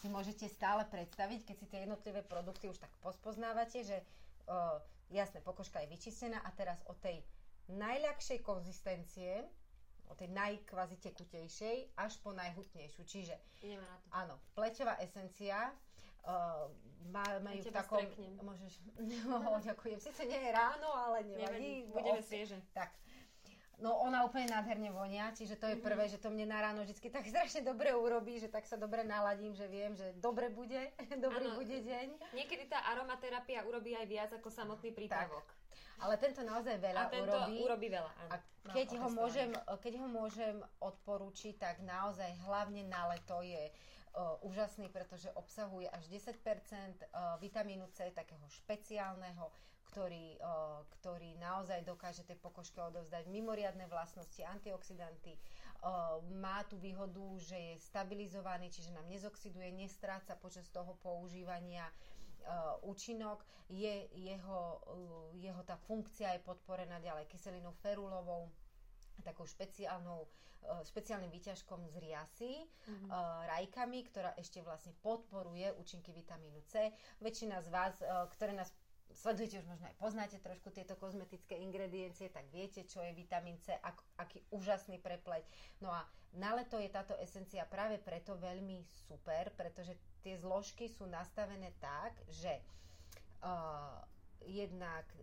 si 0.00 0.06
môžete 0.08 0.46
stále 0.48 0.88
predstaviť, 0.88 1.44
keď 1.44 1.56
si 1.60 1.66
tie 1.68 1.84
jednotlivé 1.84 2.24
produkty 2.24 2.72
už 2.72 2.80
tak 2.80 2.88
pospoznávate, 3.04 3.84
že 3.84 4.00
uh, 4.48 4.80
jasné, 5.12 5.44
pokožka 5.44 5.84
je 5.84 5.92
vyčistená 5.92 6.40
a 6.40 6.48
teraz 6.56 6.80
o 6.88 6.96
tej 6.96 7.20
najľahšej 7.68 8.40
konzistencie, 8.40 9.44
o 10.08 10.16
tej 10.16 10.32
najkvazi 10.32 11.00
tekutejšej 11.00 11.96
až 11.96 12.12
po 12.20 12.32
najhutnejšiu. 12.32 13.02
Čiže 13.04 13.34
to. 13.60 13.68
áno, 14.12 14.36
plečová 14.56 15.00
esencia 15.00 15.72
uh, 16.24 16.66
má, 17.12 17.24
majú 17.40 17.60
v 17.60 17.72
takom... 17.72 18.00
Streknem. 18.00 18.32
Môžeš... 18.48 18.72
No, 19.28 19.60
ďakujem. 19.60 19.98
Sice 20.00 20.22
nie 20.24 20.40
je 20.40 20.50
ráno, 20.50 20.88
ale 20.92 21.24
nevadí. 21.24 21.86
Budeme 21.92 22.20
svieže. 22.24 22.58
Tak, 22.72 22.90
No 23.82 23.98
ona 24.06 24.22
úplne 24.22 24.46
nádherne 24.54 24.94
vonia, 24.94 25.34
čiže 25.34 25.58
to 25.58 25.66
je 25.66 25.74
mm-hmm. 25.74 25.88
prvé, 25.90 26.04
že 26.06 26.22
to 26.22 26.30
mne 26.30 26.46
na 26.46 26.62
ráno 26.62 26.86
vždy 26.86 27.10
tak 27.10 27.26
strašne 27.32 27.66
dobre 27.66 27.90
urobí, 27.90 28.38
že 28.38 28.46
tak 28.46 28.66
sa 28.70 28.78
dobre 28.78 29.02
naladím, 29.02 29.50
že 29.50 29.66
viem, 29.66 29.98
že 29.98 30.14
dobre 30.22 30.46
bude, 30.50 30.94
dobrý 31.24 31.50
ano, 31.50 31.58
bude 31.58 31.78
deň. 31.82 32.08
Niekedy 32.38 32.70
tá 32.70 32.86
aromaterapia 32.94 33.66
urobí 33.66 33.98
aj 33.98 34.06
viac 34.06 34.30
ako 34.30 34.46
samotný 34.50 34.94
prípravok. 34.94 35.42
Tak. 35.42 35.62
Ale 35.94 36.14
tento 36.18 36.42
naozaj 36.42 36.78
veľa 36.78 37.06
a 37.06 37.10
tento 37.10 37.34
urobí. 37.34 37.56
urobí 37.62 37.88
veľa, 37.90 38.12
áno. 38.26 38.30
A 38.30 38.36
keď, 38.74 38.88
ho 38.98 39.08
môžem, 39.10 39.50
keď 39.78 39.94
ho 40.02 40.08
môžem 40.10 40.56
odporúčiť, 40.82 41.54
tak 41.58 41.76
naozaj 41.82 42.30
hlavne 42.46 42.86
na 42.86 43.10
leto 43.14 43.42
je 43.42 43.70
úžasný, 44.46 44.88
pretože 44.94 45.26
obsahuje 45.34 45.90
až 45.90 46.06
10% 46.06 46.38
uh, 46.38 47.34
vitamínu 47.42 47.90
C, 47.90 48.14
takého 48.14 48.46
špeciálneho, 48.46 49.50
ktorý, 49.94 50.42
ktorý 50.98 51.38
naozaj 51.38 51.86
dokáže 51.86 52.26
tej 52.26 52.34
pokožke 52.42 52.82
odovzdať 52.82 53.30
mimoriadne 53.30 53.86
vlastnosti, 53.86 54.42
antioxidanty. 54.42 55.38
Má 56.34 56.66
tú 56.66 56.82
výhodu, 56.82 57.22
že 57.38 57.54
je 57.54 57.74
stabilizovaný, 57.78 58.74
čiže 58.74 58.90
nám 58.90 59.06
nezoxiduje, 59.06 59.70
nestráca 59.70 60.34
počas 60.34 60.66
toho 60.74 60.98
používania 60.98 61.86
účinok. 62.82 63.46
Je, 63.70 64.10
jeho, 64.18 64.82
jeho 65.38 65.62
tá 65.62 65.78
funkcia 65.86 66.34
je 66.34 66.42
podporená 66.42 66.98
ďalej 66.98 67.30
kyselinou 67.30 67.70
ferulovou, 67.78 68.50
takou 69.22 69.46
špeciálnou, 69.46 70.26
uh, 70.26 70.82
špeciálnym 70.82 71.30
výťažkom 71.30 71.86
z 71.92 71.94
riasy, 72.02 72.52
mm-hmm. 72.64 73.08
rajkami, 73.46 74.02
ktorá 74.10 74.34
ešte 74.34 74.64
vlastne 74.64 74.96
podporuje 75.04 75.70
účinky 75.78 76.10
vitamínu 76.10 76.64
C. 76.66 76.90
Väčšina 77.22 77.62
z 77.62 77.68
vás, 77.70 77.94
uh, 78.02 78.26
ktoré 78.32 78.56
nás 78.56 78.72
sledujete, 79.14 79.62
už 79.62 79.70
možno 79.70 79.86
aj 79.86 79.96
poznáte 80.02 80.38
trošku 80.42 80.74
tieto 80.74 80.98
kozmetické 80.98 81.54
ingrediencie, 81.60 82.32
tak 82.34 82.50
viete, 82.50 82.82
čo 82.82 82.98
je 83.04 83.14
vitamín 83.14 83.60
C, 83.62 83.76
ak, 83.78 84.02
aký 84.18 84.42
úžasný 84.50 84.98
prepleť. 84.98 85.46
No 85.78 85.94
a 85.94 86.02
na 86.34 86.58
leto 86.58 86.82
je 86.82 86.90
táto 86.90 87.14
esencia 87.22 87.62
práve 87.68 88.02
preto 88.02 88.34
veľmi 88.34 88.82
super, 89.06 89.54
pretože 89.54 89.94
tie 90.26 90.34
zložky 90.34 90.90
sú 90.90 91.06
nastavené 91.06 91.70
tak, 91.78 92.18
že 92.26 92.58
uh, 93.44 94.02
jednak 94.46 95.04
e, 95.12 95.18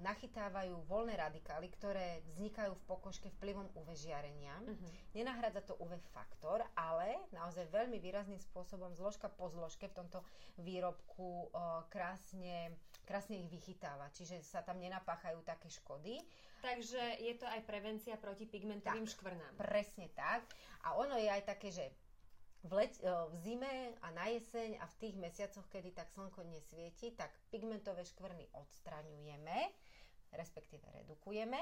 nachytávajú 0.00 0.86
voľné 0.86 1.18
radikály, 1.18 1.70
ktoré 1.74 2.22
vznikajú 2.30 2.72
v 2.74 2.86
pokožke 2.86 3.28
vplyvom 3.38 3.66
UV 3.74 3.94
žiarenia. 3.94 4.54
Uh-huh. 4.62 4.90
Nenahradza 5.14 5.62
to 5.62 5.74
UV 5.78 5.98
faktor, 6.10 6.62
ale 6.74 7.18
naozaj 7.30 7.68
veľmi 7.70 7.98
výrazným 7.98 8.38
spôsobom 8.38 8.94
zložka 8.94 9.26
po 9.30 9.50
zložke 9.50 9.90
v 9.90 9.96
tomto 10.04 10.20
výrobku 10.58 11.48
e, 11.50 11.66
krásne, 11.88 12.74
krásne 13.02 13.38
ich 13.40 13.50
vychytáva. 13.50 14.10
Čiže 14.14 14.42
sa 14.42 14.62
tam 14.62 14.78
nenapáchajú 14.78 15.42
také 15.42 15.70
škody. 15.70 16.22
Takže 16.60 17.24
je 17.24 17.34
to 17.40 17.48
aj 17.48 17.64
prevencia 17.64 18.20
proti 18.20 18.44
pigmentovým 18.44 19.08
tak, 19.08 19.12
škvrnám. 19.16 19.52
Presne 19.56 20.12
tak. 20.12 20.44
A 20.84 20.92
ono 20.96 21.16
je 21.16 21.28
aj 21.28 21.42
také, 21.48 21.72
že 21.72 21.88
v, 22.64 22.72
leť, 22.76 23.00
e, 23.00 23.08
v 23.08 23.34
zime 23.40 23.72
a 24.04 24.08
na 24.12 24.28
jeseň 24.28 24.76
a 24.80 24.86
v 24.86 24.98
tých 25.00 25.16
mesiacoch, 25.16 25.66
kedy 25.72 25.96
tak 25.96 26.12
slnko 26.12 26.44
nesvieti, 26.44 27.12
tak 27.16 27.32
pigmentové 27.48 28.04
škvrny 28.04 28.52
odstraňujeme, 28.52 29.58
respektíve 30.36 30.84
redukujeme 30.92 31.60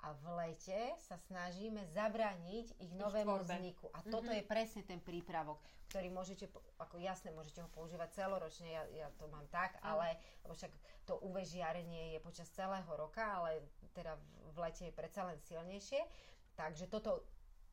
a 0.00 0.16
v 0.16 0.24
lete 0.40 0.80
sa 0.96 1.20
snažíme 1.28 1.84
zabrániť 1.92 2.72
ich 2.80 2.92
novému 2.96 3.44
vzniku. 3.44 3.92
A 3.92 4.00
toto 4.00 4.32
mm-hmm. 4.32 4.40
je 4.40 4.50
presne 4.50 4.82
ten 4.88 4.96
prípravok, 4.96 5.60
ktorý 5.92 6.08
môžete, 6.08 6.48
ako 6.80 6.96
jasne, 6.96 7.36
môžete 7.36 7.60
ho 7.60 7.68
používať 7.68 8.16
celoročne, 8.16 8.72
ja, 8.72 8.84
ja 8.96 9.08
to 9.20 9.28
mám 9.28 9.44
tak, 9.52 9.76
mm. 9.76 9.84
ale 9.84 10.16
lebo 10.40 10.56
však 10.56 10.72
to 11.04 11.20
UV 11.20 11.44
žiarenie 11.44 12.16
je 12.16 12.20
počas 12.24 12.48
celého 12.48 12.88
roka, 12.96 13.20
ale 13.20 13.60
teda 13.92 14.16
v 14.54 14.56
lete 14.64 14.88
je 14.88 14.94
predsa 14.94 15.28
len 15.28 15.36
silnejšie. 15.44 16.00
Takže 16.56 16.88
toto 16.88 17.24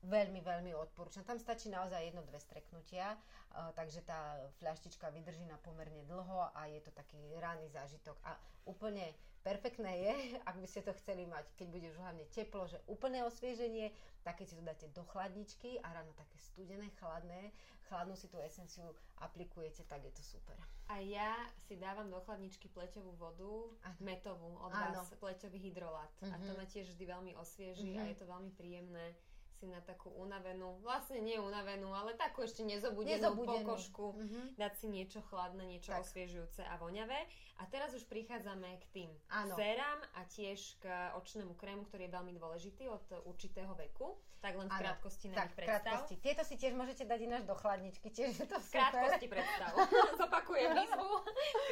veľmi, 0.06 0.40
veľmi 0.46 0.72
odporúčam. 0.78 1.26
Tam 1.26 1.42
stačí 1.42 1.74
naozaj 1.74 2.12
jedno, 2.12 2.22
dve 2.28 2.38
streknutia, 2.38 3.18
uh, 3.18 3.74
takže 3.74 4.06
tá 4.06 4.38
fľaštička 4.62 5.10
vydrží 5.10 5.46
na 5.50 5.58
pomerne 5.66 6.06
dlho 6.06 6.54
a 6.54 6.62
je 6.70 6.82
to 6.86 6.92
taký 6.94 7.18
ranný 7.42 7.66
zážitok. 7.74 8.18
A 8.28 8.38
úplne 8.70 9.16
perfektné 9.42 9.92
je, 10.04 10.14
ak 10.50 10.56
by 10.60 10.68
ste 10.68 10.86
to 10.86 10.94
chceli 11.02 11.26
mať, 11.26 11.48
keď 11.58 11.68
bude 11.72 11.88
už 11.90 11.98
hlavne 11.98 12.26
teplo, 12.30 12.70
že 12.70 12.78
úplné 12.86 13.26
osvieženie, 13.26 13.90
tak 14.22 14.44
keď 14.44 14.46
si 14.46 14.56
to 14.60 14.64
dáte 14.64 14.86
do 14.92 15.04
chladničky 15.08 15.80
a 15.82 15.88
ráno 15.96 16.12
také 16.14 16.38
studené, 16.44 16.92
chladné, 17.00 17.56
chladnú 17.88 18.20
si 18.20 18.28
tú 18.28 18.36
esenciu 18.44 18.84
aplikujete, 19.24 19.88
tak 19.88 20.04
je 20.04 20.12
to 20.12 20.24
super. 20.24 20.60
A 20.92 21.00
ja 21.00 21.32
si 21.68 21.80
dávam 21.80 22.12
do 22.12 22.20
chladničky 22.28 22.68
pleťovú 22.72 23.16
vodu, 23.16 23.72
Aha. 23.88 23.96
metovú 24.04 24.60
od 24.60 24.72
Áno. 24.72 25.00
vás, 25.00 25.12
pleťový 25.16 25.60
hydrolát. 25.72 26.12
Uh-huh. 26.20 26.32
A 26.32 26.36
to 26.44 26.52
mhm. 26.52 26.58
ma 26.60 26.66
tiež 26.68 26.92
vždy 26.92 27.04
veľmi 27.08 27.32
osvieži 27.40 27.96
uh-huh. 27.96 28.04
a 28.04 28.12
je 28.12 28.16
to 28.20 28.26
veľmi 28.28 28.52
príjemné 28.60 29.16
si 29.58 29.66
na 29.66 29.82
takú 29.82 30.14
unavenú, 30.14 30.78
vlastne 30.86 31.18
nie 31.18 31.42
unavenú, 31.42 31.90
ale 31.90 32.14
takú 32.14 32.46
ešte 32.46 32.62
nezobudenú, 32.62 33.18
nezobudenú. 33.18 33.66
pokožku, 33.66 34.06
mm-hmm. 34.14 34.46
dať 34.54 34.74
si 34.78 34.88
niečo 34.94 35.20
chladné, 35.34 35.66
niečo 35.66 35.98
tak. 35.98 36.06
osviežujúce 36.06 36.62
a 36.62 36.78
voňavé. 36.78 37.26
A 37.58 37.64
teraz 37.66 37.90
už 37.98 38.06
prichádzame 38.06 38.70
k 38.78 38.86
tým 38.94 39.10
Áno. 39.34 39.58
sérám 39.58 40.00
a 40.14 40.22
tiež 40.30 40.78
k 40.78 40.86
očnému 41.18 41.58
krému, 41.58 41.90
ktorý 41.90 42.06
je 42.06 42.14
veľmi 42.14 42.34
dôležitý 42.38 42.86
od 42.86 43.02
určitého 43.26 43.74
veku. 43.74 44.14
Tak 44.38 44.54
len 44.54 44.70
v 44.70 44.78
krátkosti 44.78 45.34
na 45.34 45.38
tak, 45.42 45.58
predstav. 45.58 45.82
Krátkosti. 45.82 46.16
Tieto 46.22 46.46
si 46.46 46.56
tiež 46.62 46.78
môžete 46.78 47.10
dať 47.10 47.20
ináč 47.26 47.44
do 47.50 47.58
chladničky, 47.58 48.14
tiež 48.14 48.38
je 48.38 48.46
to 48.46 48.62
super. 48.62 48.94
Krátkosti 48.94 49.26
predstav. 49.26 49.74
Zopakujem 50.22 50.78
výzvu. 50.78 51.10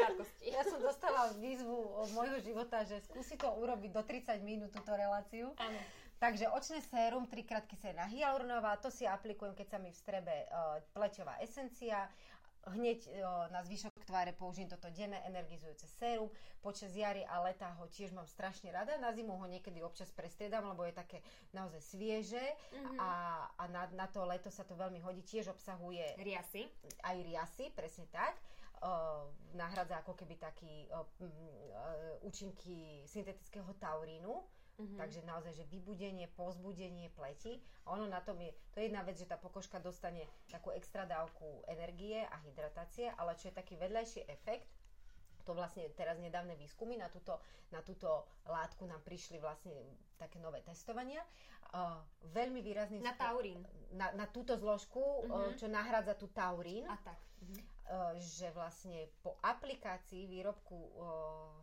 Krátkosti. 0.02 0.44
Ja 0.50 0.62
som 0.66 0.82
dostala 0.82 1.30
výzvu 1.38 1.78
od 2.02 2.10
môjho 2.18 2.42
života, 2.42 2.82
že 2.82 3.06
skúsi 3.06 3.38
to 3.38 3.54
urobiť 3.54 3.92
do 3.94 4.02
30 4.02 4.42
minút 4.42 4.74
túto 4.74 4.98
reláciu. 4.98 5.54
Áno. 5.62 5.78
Takže 6.16 6.48
očné 6.48 6.80
sérum, 6.80 7.28
trikrát 7.28 7.68
kyselina 7.68 8.08
hyaluronová, 8.08 8.80
to 8.80 8.88
si 8.88 9.04
aplikujem, 9.04 9.52
keď 9.52 9.68
sa 9.68 9.78
mi 9.84 9.92
vstrebe 9.92 10.48
uh, 10.48 10.80
pleťová 10.96 11.44
esencia. 11.44 12.08
Hneď 12.66 13.00
uh, 13.06 13.46
na 13.54 13.62
zvyšok 13.62 14.10
tváre 14.10 14.34
použijem 14.34 14.66
toto 14.72 14.90
denné 14.90 15.22
energizujúce 15.28 15.86
sérum. 16.02 16.32
Počas 16.66 16.98
jary 16.98 17.22
a 17.30 17.44
leta 17.46 17.70
ho 17.78 17.86
tiež 17.86 18.10
mám 18.16 18.26
strašne 18.26 18.74
rada. 18.74 18.98
Na 18.98 19.14
zimu 19.14 19.38
ho 19.38 19.46
niekedy 19.46 19.86
občas 19.86 20.10
prestriedam, 20.10 20.66
lebo 20.66 20.82
je 20.88 20.98
také 20.98 21.22
naozaj 21.54 21.84
svieže 21.84 22.42
mm-hmm. 22.42 22.98
a, 22.98 23.12
a 23.54 23.64
na, 23.70 23.86
na 23.94 24.08
to 24.10 24.26
leto 24.26 24.50
sa 24.50 24.66
to 24.66 24.74
veľmi 24.74 24.98
hodí. 25.06 25.22
Tiež 25.22 25.54
obsahuje... 25.54 26.18
Riasy. 26.18 26.66
Aj 27.06 27.14
riasy, 27.14 27.70
presne 27.76 28.10
tak. 28.10 28.34
Uh, 28.82 29.30
nahradza 29.54 30.02
ako 30.02 30.18
keby 30.18 30.36
taký 30.42 30.90
uh, 30.90 31.06
uh, 31.22 31.28
účinky 32.26 33.06
syntetického 33.06 33.70
taurínu 33.78 34.42
Mm-hmm. 34.76 35.00
Takže 35.00 35.22
naozaj, 35.24 35.54
že 35.56 35.72
vybudenie, 35.72 36.28
pozbudenie 36.36 37.08
pleti. 37.16 37.64
A 37.88 37.96
ono 37.96 38.12
na 38.12 38.20
tom 38.20 38.36
je, 38.44 38.52
to 38.76 38.84
je 38.84 38.92
jedna 38.92 39.08
vec, 39.08 39.16
že 39.16 39.30
tá 39.30 39.40
pokožka 39.40 39.80
dostane 39.80 40.28
takú 40.52 40.76
extra 40.76 41.08
dávku 41.08 41.64
energie 41.72 42.20
a 42.28 42.36
hydratácie, 42.44 43.08
ale 43.16 43.40
čo 43.40 43.48
je 43.48 43.56
taký 43.56 43.80
vedľajší 43.80 44.28
efekt, 44.28 44.68
to 45.46 45.54
vlastne 45.54 45.86
teraz 45.94 46.18
nedávne 46.18 46.58
výskumy 46.58 46.98
na 46.98 47.08
túto, 47.08 47.38
na 47.70 47.80
túto 47.86 48.26
látku 48.50 48.90
nám 48.90 49.00
prišli 49.06 49.38
vlastne 49.38 49.78
také 50.18 50.42
nové 50.42 50.66
testovania. 50.66 51.22
Uh, 51.70 52.02
veľmi 52.34 52.66
výrazný... 52.66 52.98
Na 53.06 53.14
taurín. 53.14 53.62
Na, 53.94 54.10
na 54.18 54.26
túto 54.26 54.58
zložku, 54.58 55.00
uh-huh. 55.00 55.54
uh, 55.54 55.54
čo 55.54 55.70
nahrádza 55.70 56.18
tú 56.18 56.34
taurín. 56.34 56.90
A 56.90 56.98
tak. 56.98 57.22
Uh-huh. 57.46 57.62
Uh, 57.86 58.14
že 58.18 58.50
vlastne 58.58 59.06
po 59.22 59.38
aplikácii 59.46 60.26
výrobku 60.26 60.78
uh, 60.98 61.54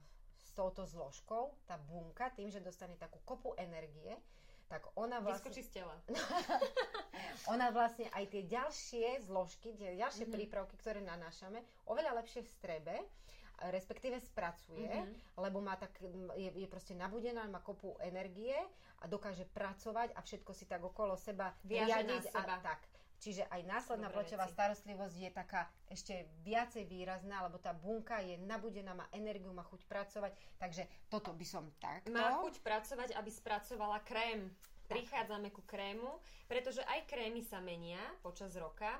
s 0.52 0.60
touto 0.60 0.84
zložkou, 0.84 1.56
tá 1.64 1.80
bunka, 1.80 2.28
tým, 2.36 2.52
že 2.52 2.60
dostane 2.60 2.92
takú 3.00 3.16
kopu 3.24 3.56
energie, 3.56 4.12
tak 4.68 4.84
ona 5.00 5.16
vlastne... 5.24 5.48
Vyskočí 5.48 5.64
z 5.64 5.70
tela. 5.80 5.96
ona 7.56 7.72
vlastne 7.72 8.12
aj 8.12 8.24
tie 8.28 8.44
ďalšie 8.44 9.24
zložky, 9.24 9.72
tie 9.80 9.96
ďalšie 9.96 10.28
mm-hmm. 10.28 10.36
prípravky, 10.36 10.76
ktoré 10.76 11.00
nanášame, 11.00 11.64
oveľa 11.88 12.20
lepšie 12.20 12.44
v 12.44 12.50
strebe, 12.52 12.94
respektíve 13.72 14.20
spracuje, 14.20 14.92
mm-hmm. 14.92 15.40
lebo 15.40 15.64
má 15.64 15.80
tak, 15.80 15.96
je, 16.36 16.52
je 16.52 16.68
proste 16.68 16.92
nabudená, 16.92 17.48
má 17.48 17.64
kopu 17.64 17.96
energie 18.04 18.56
a 19.00 19.08
dokáže 19.08 19.48
pracovať 19.56 20.12
a 20.12 20.20
všetko 20.20 20.52
si 20.52 20.68
tak 20.68 20.84
okolo 20.84 21.16
seba 21.16 21.56
Viaže 21.64 22.04
riadiť. 22.04 22.22
Na 22.28 22.32
seba. 22.32 22.54
A, 22.60 22.64
tak. 22.64 22.80
Čiže 23.22 23.46
aj 23.54 23.62
následná 23.70 24.10
pleťová 24.10 24.50
starostlivosť 24.50 25.14
je 25.14 25.30
taká 25.30 25.70
ešte 25.86 26.26
viacej 26.42 26.90
výrazná, 26.90 27.46
lebo 27.46 27.54
tá 27.62 27.70
bunka 27.70 28.18
je 28.18 28.34
nabudená, 28.42 28.98
má 28.98 29.06
energiu, 29.14 29.54
má 29.54 29.62
chuť 29.62 29.86
pracovať. 29.86 30.34
Takže 30.58 30.82
toto 31.06 31.30
by 31.30 31.46
som 31.46 31.70
takto... 31.78 32.10
Má 32.10 32.42
chuť 32.42 32.58
pracovať, 32.66 33.14
aby 33.14 33.30
spracovala 33.30 34.02
krém. 34.02 34.50
Prichádzame 34.90 35.54
ku 35.54 35.62
krému, 35.62 36.18
pretože 36.50 36.82
aj 36.82 37.06
krémy 37.06 37.46
sa 37.46 37.62
menia 37.62 38.02
počas 38.26 38.58
roka. 38.58 38.90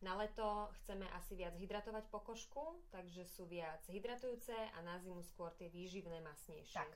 Na 0.00 0.16
leto 0.16 0.72
chceme 0.80 1.04
asi 1.12 1.36
viac 1.36 1.52
hydratovať 1.60 2.08
pokožku, 2.08 2.80
takže 2.88 3.28
sú 3.28 3.44
viac 3.44 3.84
hydratujúce 3.84 4.56
a 4.56 4.78
na 4.80 4.96
zimu 4.96 5.20
skôr 5.20 5.52
tie 5.60 5.68
výživné 5.68 6.24
masnejšie. 6.24 6.80
Tak. 6.80 6.90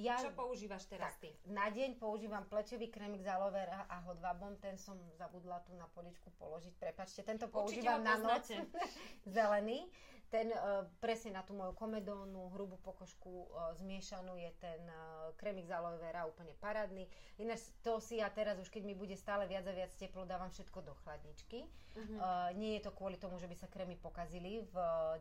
Ja, 0.00 0.16
Čo 0.16 0.32
používaš 0.32 0.88
teraz 0.88 1.18
tak, 1.18 1.20
ty? 1.20 1.30
Na 1.50 1.68
deň 1.68 2.00
používam 2.00 2.46
plečový 2.48 2.88
krémik 2.88 3.20
z 3.20 3.28
aloe 3.28 3.52
vera 3.52 3.84
a 3.90 4.00
hodvabom, 4.06 4.56
ten 4.56 4.78
som 4.80 4.96
zabudla 5.18 5.60
tu 5.66 5.76
na 5.76 5.84
poličku 5.92 6.30
položiť, 6.38 6.78
prepačte, 6.80 7.26
tento 7.26 7.50
používam 7.52 8.00
na 8.00 8.16
noc, 8.16 8.48
zelený. 9.36 9.84
Ten 10.30 10.54
uh, 10.54 10.86
presne 11.02 11.34
na 11.34 11.42
tú 11.42 11.52
moju 11.58 11.74
komedónu, 11.74 12.54
hrubú 12.54 12.78
pokožku 12.80 13.50
uh, 13.50 13.74
zmiešanú 13.82 14.38
je 14.38 14.50
ten 14.62 14.80
uh, 14.86 15.34
kremik 15.34 15.66
z 15.66 15.74
aloe 15.74 15.98
vera 15.98 16.22
úplne 16.24 16.54
parádny. 16.62 17.10
Ináč 17.42 17.74
to 17.82 17.98
si 17.98 18.22
ja 18.22 18.30
teraz 18.30 18.56
už 18.62 18.70
keď 18.70 18.82
mi 18.86 18.94
bude 18.94 19.18
stále 19.18 19.50
viac 19.50 19.66
a 19.66 19.74
viac 19.74 19.90
teplo, 19.98 20.22
dávam 20.22 20.48
všetko 20.54 20.86
do 20.86 20.94
chladničky. 21.02 21.66
Uh-huh. 21.66 22.22
Uh, 22.22 22.50
nie 22.54 22.78
je 22.78 22.86
to 22.86 22.94
kvôli 22.94 23.18
tomu, 23.18 23.42
že 23.42 23.50
by 23.50 23.56
sa 23.58 23.66
krémy 23.66 23.98
pokazili 23.98 24.62
v 24.70 24.76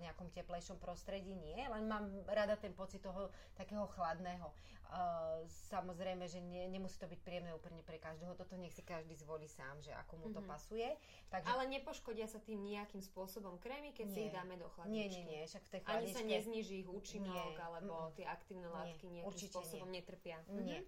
nejakom 0.06 0.30
teplejšom 0.30 0.78
prostredí, 0.78 1.34
nie, 1.34 1.58
len 1.58 1.90
mám 1.90 2.06
rada 2.30 2.54
ten 2.54 2.72
pocit 2.78 3.02
toho 3.02 3.34
takého 3.58 3.90
chladného. 3.90 4.54
Uh, 4.90 5.46
samozrejme, 5.70 6.26
že 6.26 6.42
nie, 6.42 6.66
nemusí 6.66 6.98
to 6.98 7.06
byť 7.06 7.22
príjemné 7.22 7.54
úplne 7.54 7.86
pre 7.86 8.02
každého, 8.02 8.34
toto 8.34 8.58
nech 8.58 8.74
si 8.74 8.82
každý 8.82 9.14
zvolí 9.14 9.46
sám, 9.46 9.78
že 9.86 9.94
ako 9.94 10.18
mu 10.18 10.28
to 10.34 10.42
mm-hmm. 10.42 10.50
pasuje. 10.50 10.90
Takže... 11.30 11.46
Ale 11.46 11.70
nepoškodia 11.70 12.26
sa 12.26 12.42
tým 12.42 12.66
nejakým 12.66 12.98
spôsobom 13.06 13.62
krémy, 13.62 13.94
keď 13.94 14.06
nie. 14.10 14.14
si 14.18 14.20
ich 14.26 14.34
dáme 14.34 14.58
do 14.58 14.66
chladničky. 14.74 14.98
Nie, 14.98 15.06
nie, 15.14 15.24
nie, 15.30 15.42
však 15.46 15.62
v 15.62 15.72
tej 15.78 15.82
chladničke... 15.86 16.10
Ani 16.10 16.18
sa 16.18 16.24
nezniží 16.26 16.76
ich 16.82 16.90
účinok, 16.90 17.54
nie. 17.54 17.62
alebo 17.62 17.94
tie 18.18 18.26
aktívne 18.26 18.66
látky 18.66 19.06
nie. 19.06 19.22
nejakým 19.22 19.30
Určite 19.30 19.54
spôsobom 19.54 19.90
nie. 19.94 20.02
netrpia. 20.02 20.38
Nie. 20.50 20.82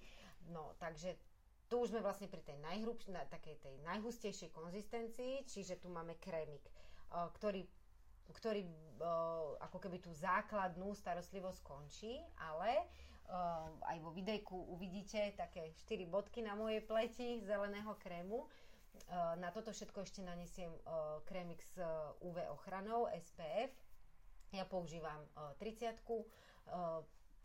No, 0.49 0.73
takže 0.81 1.13
tu 1.69 1.85
už 1.85 1.93
sme 1.93 2.01
vlastne 2.01 2.25
pri 2.25 2.41
tej 2.41 2.57
najhrubšej, 2.57 3.13
na, 3.13 3.21
takej 3.29 3.61
tej 3.61 3.75
najhustejšej 3.85 4.49
konzistencii, 4.49 5.45
čiže 5.45 5.77
tu 5.77 5.93
máme 5.93 6.17
krémik, 6.17 6.65
uh, 7.13 7.29
ktorý 7.37 7.69
ktorý 8.31 8.63
uh, 8.63 9.59
ako 9.59 9.77
keby 9.77 9.99
tú 9.99 10.11
základnú 10.15 10.95
starostlivosť 10.95 11.59
končí, 11.67 12.15
ale 12.39 12.87
aj 13.87 13.97
vo 14.03 14.11
videjku 14.11 14.55
uvidíte 14.75 15.31
také 15.39 15.71
4 15.87 16.03
bodky 16.11 16.43
na 16.43 16.55
mojej 16.55 16.83
pleti 16.83 17.39
zeleného 17.43 17.95
krému. 17.99 18.43
Ehm, 19.07 19.39
na 19.39 19.49
toto 19.55 19.71
všetko 19.71 20.03
ešte 20.03 20.19
nanesiem 20.19 20.71
ehm, 20.71 21.23
krémik 21.23 21.63
s 21.63 21.79
UV 22.19 22.37
ochranou 22.51 23.07
SPF. 23.11 23.71
Ja 24.51 24.67
používam 24.67 25.23
30 25.63 26.03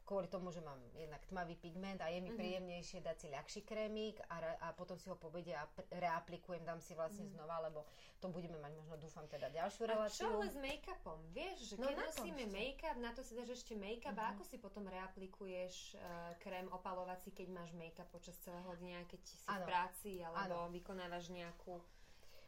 kvôli 0.06 0.30
tomu, 0.30 0.54
že 0.54 0.62
mám 0.62 0.78
jednak 0.94 1.18
tmavý 1.26 1.58
pigment 1.58 1.98
a 1.98 2.06
je 2.08 2.22
mi 2.22 2.30
mm-hmm. 2.30 2.38
príjemnejšie 2.38 3.02
dať 3.02 3.16
si 3.18 3.26
ľahší 3.26 3.60
krémik 3.66 4.22
a, 4.30 4.54
a 4.62 4.68
potom 4.70 4.94
si 4.94 5.10
ho 5.10 5.18
po 5.18 5.28
obede 5.28 5.50
reaplikujem, 5.90 6.62
dám 6.62 6.78
si 6.78 6.94
vlastne 6.94 7.26
mm-hmm. 7.26 7.42
znova, 7.42 7.66
lebo 7.66 7.82
to 8.22 8.30
budeme 8.30 8.56
mať 8.62 8.72
možno, 8.78 8.94
dúfam, 9.02 9.26
teda 9.26 9.50
ďalšiu 9.50 9.82
reláciu. 9.90 10.14
A 10.14 10.20
čo 10.22 10.28
ale 10.38 10.46
s 10.46 10.56
make-upom? 10.56 11.18
Vieš, 11.34 11.58
že 11.66 11.74
no, 11.76 11.90
keď 11.90 11.96
nosíme 12.06 12.44
make-up, 12.54 12.96
na 13.02 13.10
to 13.10 13.26
si 13.26 13.34
dáš 13.34 13.50
ešte 13.58 13.74
make-up 13.74 14.14
mm-hmm. 14.14 14.30
a 14.30 14.34
ako 14.38 14.42
si 14.46 14.56
potom 14.62 14.86
reaplikuješ 14.86 15.98
uh, 15.98 16.32
krém 16.38 16.70
opalovací, 16.70 17.34
keď 17.34 17.50
máš 17.50 17.74
make-up 17.74 18.06
počas 18.14 18.38
celého 18.46 18.70
dňa, 18.78 19.10
keď 19.10 19.20
si 19.26 19.34
ano. 19.50 19.58
v 19.58 19.60
práci 19.66 20.12
alebo 20.22 20.70
ano. 20.70 20.72
vykonávaš 20.72 21.34
nejakú 21.34 21.82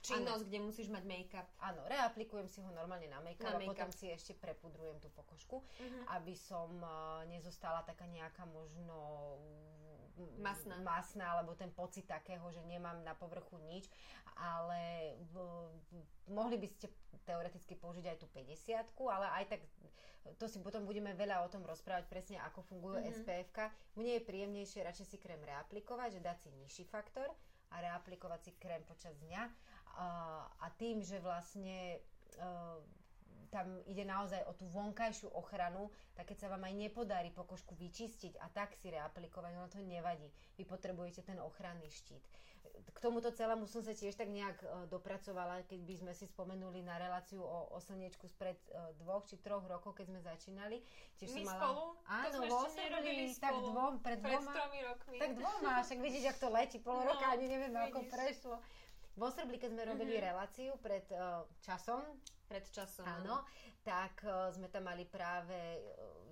činnosť, 0.09 0.45
ano. 0.45 0.49
kde 0.49 0.59
musíš 0.65 0.89
mať 0.89 1.05
make-up. 1.05 1.49
Áno, 1.61 1.81
reaplikujem 1.85 2.49
si 2.49 2.65
ho 2.65 2.71
normálne 2.73 3.07
na 3.07 3.21
make-up 3.21 3.45
na 3.45 3.57
a 3.57 3.61
make 3.61 3.69
potom 3.69 3.91
si 3.93 4.09
ešte 4.09 4.33
prepudrujem 4.37 4.97
tú 5.05 5.13
pokožku, 5.13 5.61
uh-huh. 5.61 6.03
aby 6.17 6.33
som 6.33 6.73
uh, 6.81 7.23
nezostala 7.29 7.85
taká 7.85 8.09
nejaká 8.09 8.49
možno 8.49 8.97
mm, 10.17 10.41
masná. 10.41 10.77
masná, 10.81 11.27
alebo 11.37 11.53
ten 11.55 11.69
pocit 11.71 12.09
takého, 12.09 12.45
že 12.49 12.65
nemám 12.65 13.05
na 13.05 13.13
povrchu 13.13 13.61
nič, 13.69 13.87
ale 14.39 15.15
mohli 16.31 16.57
by 16.57 16.69
ste 16.73 16.89
teoreticky 17.29 17.77
použiť 17.77 18.05
aj 18.09 18.17
tú 18.25 18.27
50 18.33 18.97
ale 19.05 19.27
aj 19.37 19.45
tak 19.53 19.61
to 20.37 20.45
si 20.45 20.61
potom 20.61 20.85
budeme 20.85 21.17
veľa 21.17 21.41
o 21.45 21.49
tom 21.49 21.65
rozprávať 21.65 22.05
presne, 22.09 22.37
ako 22.45 22.61
fungujú 22.61 23.01
mm-hmm. 23.01 23.17
SPF. 23.25 23.49
Mne 23.97 24.21
je 24.21 24.27
príjemnejšie 24.29 24.85
radšej 24.85 25.07
si 25.09 25.17
krém 25.17 25.41
reaplikovať, 25.41 26.21
že 26.21 26.25
dať 26.25 26.37
si 26.45 26.49
nižší 26.53 26.85
faktor 26.85 27.33
a 27.73 27.77
reaplikovať 27.81 28.41
si 28.45 28.53
krém 28.57 28.83
počas 28.85 29.15
dňa 29.21 29.43
a, 29.99 30.67
tým, 30.79 31.03
že 31.03 31.19
vlastne 31.19 31.99
uh, 32.39 32.79
tam 33.51 33.81
ide 33.89 34.05
naozaj 34.05 34.45
o 34.47 34.53
tú 34.55 34.69
vonkajšiu 34.71 35.33
ochranu, 35.33 35.89
tak 36.15 36.31
keď 36.31 36.37
sa 36.47 36.53
vám 36.53 36.69
aj 36.69 36.75
nepodarí 36.77 37.31
pokožku 37.33 37.73
vyčistiť 37.75 38.37
a 38.39 38.47
tak 38.53 38.77
si 38.77 38.93
reaplikovať, 38.93 39.53
no 39.57 39.67
to 39.73 39.81
nevadí. 39.81 40.29
Vy 40.61 40.69
potrebujete 40.69 41.25
ten 41.25 41.41
ochranný 41.41 41.89
štít. 41.89 42.23
K 42.89 42.99
tomuto 43.07 43.31
celému 43.31 43.71
som 43.71 43.79
sa 43.79 43.95
tiež 43.95 44.19
tak 44.19 44.27
nejak 44.27 44.59
uh, 44.67 44.91
dopracovala, 44.91 45.63
keď 45.71 45.81
by 45.87 45.95
sme 46.03 46.13
si 46.19 46.27
spomenuli 46.27 46.83
na 46.83 46.99
reláciu 46.99 47.39
o, 47.39 47.71
o 47.71 47.79
slniečku 47.79 48.27
spred 48.27 48.59
uh, 48.75 48.91
dvoch 48.99 49.23
či 49.23 49.39
troch 49.39 49.63
rokov, 49.71 49.95
keď 49.95 50.11
sme 50.11 50.19
začínali. 50.19 50.83
Tiež 51.15 51.31
My 51.31 51.35
som 51.39 51.47
mala... 51.47 51.59
spolu? 51.63 51.85
Áno, 52.11 52.27
to 52.27 52.39
sme 52.75 52.83
ešte 52.91 53.39
tak 53.39 53.55
dvom, 53.55 53.93
pred, 54.03 54.19
pred 54.19 54.43
dvoma. 54.43 54.53
rokmi. 54.91 55.19
Tak 55.23 55.31
dvoma, 55.39 55.73
však 55.87 56.01
vidíš, 56.03 56.25
ak 56.35 56.39
to 56.43 56.49
letí 56.51 56.79
pol 56.83 56.99
no, 56.99 57.07
roka, 57.07 57.27
ani 57.31 57.47
neviem, 57.47 57.71
vidíš. 57.71 57.87
ako 57.87 57.99
prešlo. 58.11 58.57
Vo 59.19 59.29
Srbli, 59.35 59.57
keď 59.59 59.71
sme 59.75 59.83
robili 59.83 60.15
mm-hmm. 60.15 60.29
reláciu 60.31 60.71
pred 60.79 61.07
uh, 61.15 61.43
časom, 61.63 62.03
pred 62.47 62.63
časom, 62.71 63.03
áno, 63.03 63.43
tak 63.83 64.23
uh, 64.23 64.51
sme 64.55 64.71
tam 64.71 64.87
mali 64.87 65.07
práve 65.07 65.55
uh, 65.55 65.83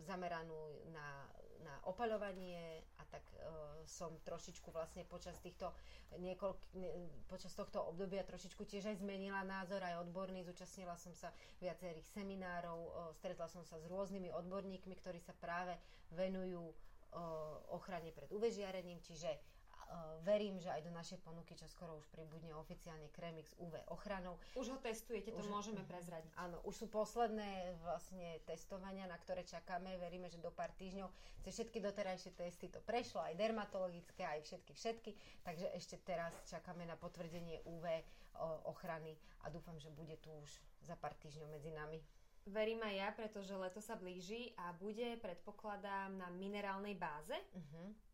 zameranú 0.06 0.86
na, 0.94 1.30
na 1.66 1.74
opaľovanie 1.90 2.86
tak 3.16 3.24
uh, 3.33 3.81
som 3.88 4.12
trošičku 4.29 4.68
vlastne 4.68 5.09
počas 5.09 5.40
týchto 5.40 5.72
niekoľk, 6.20 6.61
ne, 6.76 7.09
počas 7.33 7.57
tohto 7.57 7.81
obdobia 7.81 8.20
trošičku 8.29 8.68
tiež 8.68 8.92
aj 8.92 9.00
zmenila 9.00 9.40
názor 9.48 9.81
aj 9.81 10.05
odborný, 10.05 10.44
zúčastnila 10.44 11.00
som 11.00 11.16
sa 11.16 11.33
viacerých 11.64 12.05
seminárov, 12.12 12.76
uh, 12.76 12.88
stretla 13.16 13.48
som 13.48 13.64
sa 13.64 13.81
s 13.81 13.88
rôznymi 13.88 14.29
odborníkmi, 14.37 14.92
ktorí 15.00 15.16
sa 15.24 15.33
práve 15.40 15.81
venujú 16.12 16.68
uh, 16.68 16.76
ochrane 17.72 18.12
pred 18.12 18.29
UV 18.29 18.52
žiarením, 18.52 19.00
čiže 19.00 19.33
verím, 20.27 20.59
že 20.59 20.75
aj 20.75 20.83
do 20.83 20.90
našej 20.90 21.22
ponuky 21.22 21.55
čo 21.55 21.70
skoro 21.70 21.94
už 21.94 22.07
pribudne 22.11 22.51
oficiálne 22.59 23.07
Kremix 23.14 23.55
UV 23.62 23.79
ochranou. 23.94 24.35
Už 24.59 24.75
ho 24.75 24.79
testujete, 24.83 25.31
to 25.31 25.42
už, 25.42 25.49
môžeme 25.49 25.83
prezradiť. 25.87 26.35
Áno, 26.35 26.59
už 26.66 26.75
sú 26.75 26.87
posledné 26.90 27.79
vlastne 27.81 28.42
testovania, 28.42 29.07
na 29.07 29.14
ktoré 29.22 29.46
čakáme. 29.46 29.94
Veríme, 30.03 30.27
že 30.27 30.42
do 30.42 30.51
pár 30.51 30.75
týždňov 30.75 31.09
cez 31.46 31.62
všetky 31.62 31.79
doterajšie 31.79 32.35
testy 32.35 32.66
to 32.66 32.83
prešlo, 32.83 33.22
aj 33.22 33.38
dermatologické, 33.38 34.27
aj 34.27 34.42
všetky, 34.42 34.72
všetky. 34.75 35.11
Takže 35.46 35.66
ešte 35.79 35.96
teraz 36.03 36.35
čakáme 36.51 36.83
na 36.83 36.99
potvrdenie 36.99 37.62
UV 37.64 37.87
ochrany 38.68 39.16
a 39.46 39.49
dúfam, 39.49 39.79
že 39.79 39.88
bude 39.94 40.18
tu 40.20 40.29
už 40.42 40.51
za 40.85 40.99
pár 40.99 41.14
týždňov 41.22 41.49
medzi 41.55 41.70
nami. 41.72 42.03
Verím 42.46 42.79
aj 42.87 42.94
ja, 42.94 43.09
pretože 43.11 43.59
leto 43.59 43.83
sa 43.83 43.99
blíži 43.99 44.55
a 44.55 44.70
bude, 44.79 45.18
predpokladám, 45.18 46.14
na 46.14 46.31
minerálnej 46.31 46.94
báze. 46.94 47.35
Uh-huh 47.35 48.05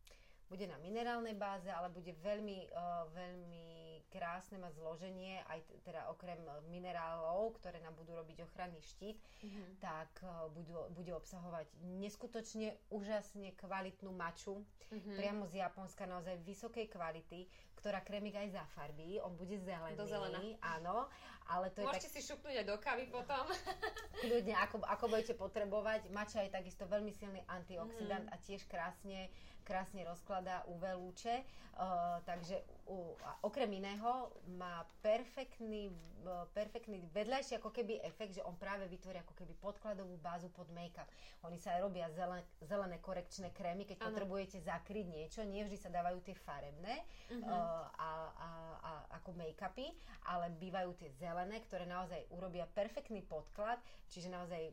bude 0.53 0.69
na 0.69 0.77
minerálnej 0.85 1.33
báze, 1.33 1.73
ale 1.73 1.89
bude 1.89 2.13
veľmi, 2.21 2.69
uh, 2.77 3.09
veľmi 3.09 3.82
krásne 4.13 4.61
mať 4.61 4.77
zloženie, 4.77 5.41
aj 5.49 5.65
teda 5.89 6.05
okrem 6.13 6.37
minerálov, 6.69 7.57
ktoré 7.57 7.81
nám 7.81 7.97
budú 7.97 8.13
robiť 8.13 8.45
ochranný 8.45 8.79
štít, 8.85 9.17
mm-hmm. 9.17 9.81
tak 9.81 10.13
uh, 10.21 10.53
budú, 10.53 10.77
bude 10.93 11.17
obsahovať 11.17 11.67
neskutočne 11.97 12.77
úžasne 12.93 13.57
kvalitnú 13.57 14.13
maču, 14.13 14.61
mm-hmm. 14.93 15.17
priamo 15.17 15.49
z 15.49 15.65
Japonska, 15.65 16.05
naozaj 16.05 16.37
vysokej 16.45 16.93
kvality, 16.93 17.49
ktorá 17.81 18.05
kremik 18.05 18.37
aj 18.37 18.53
zafarbí, 18.53 19.19
on 19.25 19.35
bude 19.35 19.59
zelený. 19.59 19.99
Do 19.99 20.07
zelena. 20.07 20.39
Áno, 20.79 21.11
ale 21.51 21.75
to 21.75 21.83
Môžete 21.83 22.07
je 22.07 22.13
tak... 22.13 22.15
si 22.15 22.21
šupnúť 22.31 22.55
aj 22.63 22.67
do 22.69 22.77
kavy 22.79 23.11
potom. 23.11 23.43
Kľudne, 24.23 24.55
ako, 24.55 24.87
ako 24.87 25.05
budete 25.11 25.35
potrebovať. 25.35 26.07
Mača 26.15 26.47
je 26.47 26.55
takisto 26.55 26.87
veľmi 26.87 27.11
silný 27.11 27.43
antioxidant 27.51 28.31
mm. 28.31 28.33
a 28.33 28.37
tiež 28.39 28.63
krásne 28.71 29.33
krásne 29.63 30.03
rozkladá 30.03 30.67
UV 30.69 30.99
lúče, 30.99 31.43
uh, 31.79 32.19
takže 32.27 32.61
uh, 32.93 33.47
okrem 33.49 33.73
iného 33.73 34.29
má 34.61 34.85
perfektný, 35.01 35.89
uh, 36.29 36.45
perfektný 36.53 37.01
vedľajší 37.17 37.57
ako 37.57 37.73
keby 37.73 38.05
efekt, 38.05 38.37
že 38.37 38.45
on 38.45 38.55
práve 38.61 38.85
vytvorí 38.93 39.17
ako 39.25 39.33
keby 39.33 39.57
podkladovú 39.59 40.21
bázu 40.21 40.53
pod 40.53 40.69
make-up. 40.77 41.09
Oni 41.49 41.57
sa 41.57 41.75
aj 41.77 41.81
robia 41.89 42.07
zelen, 42.13 42.45
zelené 42.61 43.01
korekčné 43.01 43.51
krémy, 43.57 43.89
keď 43.89 44.05
ano. 44.05 44.07
potrebujete 44.13 44.61
zakryť 44.61 45.07
niečo, 45.09 45.41
nie 45.49 45.65
vždy 45.65 45.79
sa 45.81 45.89
dávajú 45.89 46.21
tie 46.23 46.37
farebné 46.37 47.03
uh-huh. 47.33 47.49
uh, 47.49 47.85
a, 47.97 48.11
a, 48.37 48.51
a 48.85 48.91
ako 49.23 49.35
make-upy, 49.35 49.91
ale 50.29 50.53
bývajú 50.61 50.93
tie 51.01 51.11
zelené, 51.17 51.65
ktoré 51.65 51.89
naozaj 51.89 52.29
urobia 52.31 52.69
perfektný 52.71 53.25
podklad, 53.25 53.81
čiže 54.13 54.29
naozaj 54.29 54.71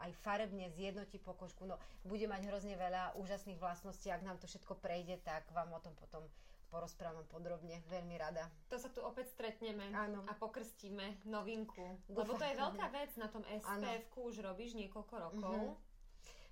aj 0.00 0.10
farebne 0.24 0.72
zjednotí 0.72 1.20
pokožku. 1.20 1.68
No, 1.68 1.76
bude 2.08 2.24
mať 2.24 2.48
hrozne 2.48 2.74
veľa 2.74 3.20
úžasných 3.20 3.60
vlastností. 3.60 4.08
Ak 4.08 4.24
nám 4.24 4.40
to 4.40 4.48
všetko 4.48 4.80
prejde, 4.80 5.20
tak 5.20 5.44
vám 5.52 5.68
o 5.76 5.80
tom 5.84 5.92
potom 6.00 6.24
porozprávam 6.70 7.26
podrobne, 7.26 7.82
veľmi 7.90 8.16
rada. 8.16 8.46
To 8.70 8.78
sa 8.78 8.88
tu 8.88 9.02
opäť 9.02 9.34
stretneme 9.34 9.90
Áno. 9.90 10.22
a 10.30 10.32
pokrstíme 10.38 11.26
novinku. 11.26 11.98
Lebo 12.08 12.38
to 12.38 12.44
je 12.46 12.54
veľká 12.54 12.88
vec 12.94 13.10
na 13.18 13.26
tom 13.26 13.42
SPF-ku, 13.44 14.30
už 14.30 14.40
robíš 14.46 14.78
niekoľko 14.78 15.14
rokov. 15.18 15.58
Mm-hmm. 15.76 15.88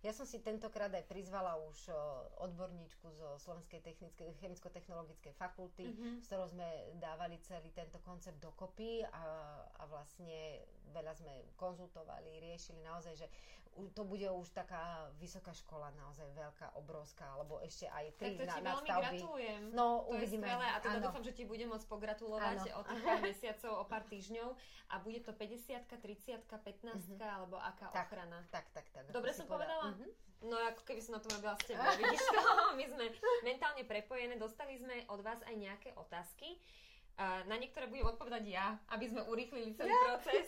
Ja 0.06 0.14
som 0.14 0.30
si 0.30 0.38
tentokrát 0.38 0.94
aj 0.94 1.10
prizvala 1.10 1.58
už 1.58 1.90
odborníčku 2.38 3.10
zo 3.18 3.34
Slovenskej 3.42 3.82
chemicko-technologickej 4.38 5.34
fakulty, 5.34 5.90
mm-hmm. 5.90 6.22
s 6.22 6.30
ktorou 6.30 6.46
sme 6.46 6.94
dávali 7.02 7.42
celý 7.42 7.74
tento 7.74 7.98
koncept 8.06 8.38
dokopy 8.38 9.02
a, 9.02 9.26
a 9.74 9.82
vlastne 9.90 10.62
veľa 10.94 11.18
sme 11.18 11.50
konzultovali, 11.58 12.38
riešili 12.38 12.78
naozaj, 12.86 13.14
že 13.18 13.26
to 13.94 14.02
bude 14.02 14.26
už 14.26 14.50
taká 14.50 15.06
vysoká 15.22 15.54
škola, 15.54 15.94
naozaj 15.94 16.26
veľká, 16.34 16.74
obrovská, 16.74 17.24
alebo 17.38 17.62
ešte 17.62 17.86
aj 17.86 18.04
tri 18.18 18.34
tak 18.34 18.42
to 18.42 18.44
ti 18.50 18.60
na 18.60 18.70
veľmi 18.74 18.88
stavby. 18.88 19.02
gratulujem. 19.06 19.62
No, 19.72 19.86
to 20.02 20.18
uvidíme. 20.18 20.46
je 20.46 20.50
skvelé 20.50 20.66
a 20.66 20.76
teda 20.82 20.98
dúfam, 20.98 21.24
že 21.24 21.32
ti 21.32 21.44
budem 21.46 21.68
môcť 21.70 21.86
pogratulovať 21.86 22.58
ano. 22.66 22.76
o 22.76 22.80
tých 22.82 23.00
pár 23.06 23.20
mesiacov, 23.30 23.72
o 23.78 23.84
pár 23.86 24.02
týždňov 24.10 24.48
a 24.90 24.94
bude 24.98 25.20
to 25.22 25.32
50 25.32 25.86
30 25.86 26.48
15 26.48 26.58
uh-huh. 26.90 27.22
alebo 27.22 27.56
aká 27.62 27.92
tak, 27.94 28.10
ochrana. 28.10 28.42
Tak, 28.50 28.66
tak, 28.74 28.86
tak. 28.90 29.04
Dobre 29.14 29.30
som 29.30 29.46
povedala? 29.46 29.94
Uh-huh. 29.94 30.10
No 30.46 30.54
ako 30.54 30.86
keby 30.86 31.02
som 31.02 31.18
na 31.18 31.20
to 31.22 31.30
robila 31.34 31.58
s 31.58 31.66
tebou, 31.66 31.86
vidíš 32.02 32.22
to? 32.30 32.40
My 32.78 32.84
sme 32.86 33.04
mentálne 33.42 33.82
prepojené, 33.82 34.38
dostali 34.38 34.78
sme 34.78 35.06
od 35.10 35.20
vás 35.22 35.42
aj 35.46 35.54
nejaké 35.54 35.90
otázky. 35.98 36.58
Na 37.18 37.56
niektoré 37.58 37.90
budem 37.90 38.06
odpovedať 38.14 38.44
ja, 38.46 38.78
aby 38.94 39.10
sme 39.10 39.26
urýchlili 39.26 39.74
celý 39.74 39.90
ja. 39.90 40.02
proces. 40.06 40.46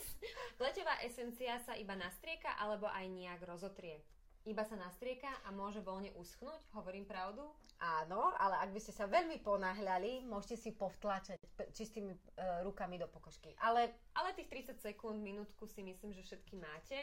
Pleťová 0.61 1.03
esencia 1.03 1.59
sa 1.67 1.75
iba 1.75 1.99
nastrieka 1.99 2.55
alebo 2.63 2.87
aj 2.87 3.11
nejak 3.11 3.43
rozotrie? 3.43 3.99
Iba 4.47 4.65
sa 4.65 4.79
nastrieka 4.79 5.29
a 5.45 5.53
môže 5.53 5.85
voľne 5.85 6.15
uschnúť? 6.17 6.63
Hovorím 6.73 7.05
pravdu? 7.05 7.45
Áno, 7.77 8.33
ale 8.41 8.57
ak 8.65 8.73
by 8.73 8.81
ste 8.81 8.93
sa 8.97 9.05
veľmi 9.05 9.45
ponáhľali, 9.45 10.25
môžete 10.25 10.57
si 10.57 10.71
povtlačať 10.73 11.37
čistými 11.77 12.13
uh, 12.13 12.65
rukami 12.65 12.97
do 12.97 13.05
pokožky. 13.11 13.53
Ale... 13.61 13.93
ale 14.17 14.33
tých 14.33 14.49
30 14.73 14.81
sekúnd, 14.81 15.21
minútku 15.21 15.69
si 15.69 15.85
myslím, 15.85 16.17
že 16.17 16.25
všetky 16.25 16.57
máte, 16.57 16.99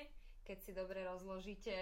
keď 0.49 0.57
si 0.65 0.71
dobre 0.73 1.05
rozložíte 1.05 1.75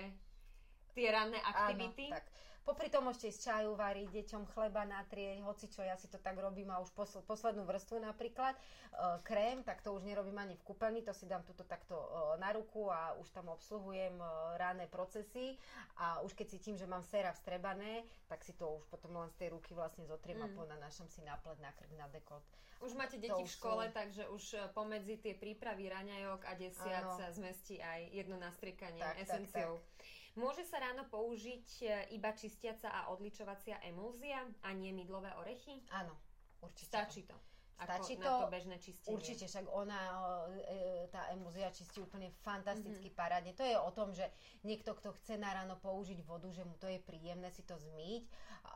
tie 0.91 1.07
ranné 1.07 1.39
aktivity. 1.39 2.11
Áno, 2.11 2.19
tak. 2.19 2.25
Popri 2.65 2.89
tom 2.89 3.05
môžete 3.05 3.29
ísť 3.29 3.41
čaju 3.45 3.77
variť, 3.77 4.09
deťom 4.09 4.49
chleba 4.49 4.89
natrieť, 4.89 5.37
hoci 5.45 5.69
čo, 5.69 5.85
ja 5.85 5.93
si 6.01 6.09
to 6.09 6.17
tak 6.17 6.33
robím 6.41 6.73
a 6.73 6.81
už 6.81 6.89
posl- 6.97 7.21
poslednú 7.21 7.61
vrstvu 7.61 8.01
napríklad, 8.01 8.57
e, 8.57 8.61
krém, 9.21 9.61
tak 9.61 9.85
to 9.85 9.93
už 9.93 10.01
nerobím 10.01 10.41
ani 10.41 10.57
v 10.57 10.65
kúpeľni, 10.65 11.05
to 11.05 11.13
si 11.13 11.29
dám 11.29 11.45
tuto 11.45 11.61
takto 11.61 11.93
e, 11.93 12.07
na 12.41 12.49
ruku 12.57 12.89
a 12.89 13.13
už 13.21 13.29
tam 13.29 13.53
obsluhujem 13.53 14.17
e, 14.17 14.25
ranné 14.57 14.89
procesy 14.89 15.61
a 16.01 16.25
už 16.25 16.33
keď 16.33 16.57
cítim, 16.57 16.73
že 16.73 16.89
mám 16.89 17.05
séra 17.05 17.37
vstrebané, 17.37 18.01
tak 18.25 18.41
si 18.41 18.57
to 18.57 18.81
už 18.81 18.89
potom 18.89 19.13
len 19.13 19.29
z 19.29 19.45
tej 19.45 19.53
ruky 19.53 19.77
vlastne 19.77 20.01
zotriem 20.09 20.41
mm. 20.41 20.45
a 20.49 20.53
ponanášam 20.57 21.05
si 21.05 21.21
na 21.21 21.37
pled, 21.37 21.61
na 21.61 21.69
krk, 21.69 21.93
na 21.93 22.09
dekolt. 22.09 22.49
Už 22.81 22.97
máte 22.97 23.21
deti 23.21 23.45
v 23.45 23.51
škole, 23.61 23.87
sú... 23.87 23.93
takže 23.93 24.23
už 24.33 24.43
e, 24.57 24.59
pomedzi 24.73 25.21
tie 25.21 25.37
prípravy 25.37 25.85
raňajok 25.85 26.41
a 26.49 26.51
desiat 26.57 27.05
sa 27.13 27.29
zmestí 27.29 27.77
aj 27.77 28.09
jedno 28.09 28.41
nastriekanie 28.41 29.05
tak, 29.05 29.21
esenciou. 29.21 29.77
Tak, 29.77 29.85
tak. 30.01 30.14
Môže 30.35 30.67
sa 30.67 30.83
ráno 30.83 31.07
použiť 31.07 31.67
e, 31.79 31.85
iba 32.19 32.35
čistiaca 32.35 32.91
a 32.91 33.07
odličovacia 33.15 33.79
emulzia 33.87 34.43
a 34.67 34.75
nie 34.75 34.91
mydlové 34.91 35.31
orechy? 35.39 35.79
Áno, 35.95 36.11
určite. 36.59 36.91
Stačí 36.91 37.23
to. 37.23 37.39
Stačí 37.75 38.15
to, 38.15 38.23
na 38.23 38.47
to 38.47 38.47
bežné 38.51 38.75
čistenie. 38.79 39.11
Určite, 39.11 39.51
však 39.51 39.67
ona, 39.67 39.99
e, 40.47 41.07
tá 41.11 41.27
emulzia 41.35 41.67
čistí 41.75 41.99
úplne 41.99 42.31
fantasticky 42.39 43.11
mm-hmm. 43.11 43.19
parádne. 43.19 43.51
To 43.51 43.63
je 43.67 43.75
o 43.75 43.91
tom, 43.91 44.15
že 44.15 44.27
niekto, 44.63 44.95
kto 44.95 45.11
chce 45.19 45.35
na 45.35 45.51
ráno 45.51 45.75
použiť 45.83 46.23
vodu, 46.23 46.47
že 46.55 46.63
mu 46.63 46.79
to 46.79 46.87
je 46.87 47.03
príjemné 47.03 47.51
si 47.51 47.67
to 47.67 47.75
zmyť, 47.75 48.23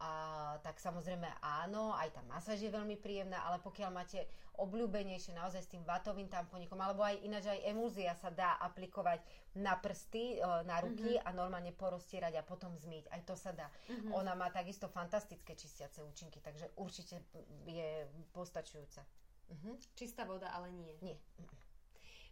a, 0.04 0.12
tak 0.60 0.84
samozrejme 0.84 1.28
áno, 1.40 1.96
aj 1.96 2.12
tá 2.12 2.22
masáž 2.28 2.60
je 2.60 2.72
veľmi 2.72 3.00
príjemná, 3.00 3.40
ale 3.48 3.64
pokiaľ 3.64 3.92
máte 3.92 4.28
obľúbenejšie 4.60 5.34
naozaj 5.36 5.62
s 5.64 5.72
tým 5.72 5.84
vatovým 5.88 6.28
tamponikom, 6.28 6.78
alebo 6.80 7.02
aj 7.02 7.24
ináč 7.24 7.48
aj 7.48 7.64
emulzia 7.64 8.12
sa 8.20 8.30
dá 8.30 8.60
aplikovať 8.60 9.24
na 9.58 9.80
prsty, 9.80 10.38
e, 10.38 10.44
na 10.68 10.84
ruky 10.84 11.16
mm-hmm. 11.16 11.28
a 11.28 11.30
normálne 11.32 11.72
porostierať 11.72 12.40
a 12.40 12.44
potom 12.44 12.76
zmyť. 12.76 13.08
Aj 13.10 13.22
to 13.24 13.40
sa 13.40 13.56
dá. 13.56 13.72
Mm-hmm. 13.88 14.12
Ona 14.20 14.36
má 14.36 14.52
takisto 14.52 14.92
fantastické 14.92 15.56
čistiace 15.56 16.04
účinky, 16.04 16.44
takže 16.44 16.70
určite 16.76 17.24
je 17.66 18.06
postačujúca. 18.36 19.02
Mm-hmm. 19.50 19.74
Čistá 19.96 20.28
voda, 20.28 20.52
ale 20.52 20.70
nie. 20.76 20.94
Nie. 21.02 21.18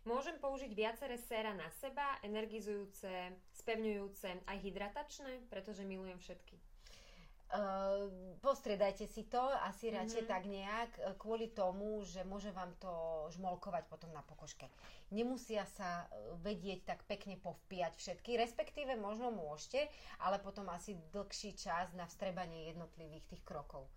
Môžem 0.07 0.39
použiť 0.39 0.71
viaceré 0.71 1.19
séra 1.19 1.51
na 1.51 1.67
seba, 1.83 2.15
energizujúce, 2.23 3.11
spevňujúce, 3.59 4.47
aj 4.47 4.57
hydratačné, 4.63 5.43
pretože 5.51 5.83
milujem 5.83 6.15
všetky. 6.15 6.55
Uh, 7.47 8.11
postriedajte 8.43 9.07
si 9.07 9.23
to, 9.23 9.39
asi 9.63 9.87
radšej 9.87 10.27
mm-hmm. 10.27 10.35
tak 10.35 10.43
nejak, 10.51 10.91
e, 10.99 11.01
kvôli 11.15 11.47
tomu, 11.55 12.03
že 12.03 12.27
môže 12.27 12.51
vám 12.51 12.75
to 12.75 12.91
žmolkovať 13.39 13.87
potom 13.87 14.11
na 14.11 14.19
pokožke. 14.19 14.67
Nemusia 15.15 15.63
sa 15.79 16.03
e, 16.11 16.35
vedieť 16.43 16.83
tak 16.83 16.99
pekne 17.07 17.39
povpíjať 17.39 17.95
všetky, 17.95 18.35
respektíve 18.35 18.99
možno 18.99 19.31
môžete, 19.31 19.87
ale 20.19 20.43
potom 20.43 20.67
asi 20.75 20.99
dlhší 21.15 21.55
čas 21.55 21.87
na 21.95 22.03
vstrebanie 22.03 22.67
jednotlivých 22.67 23.23
tých 23.31 23.43
krokov 23.47 23.87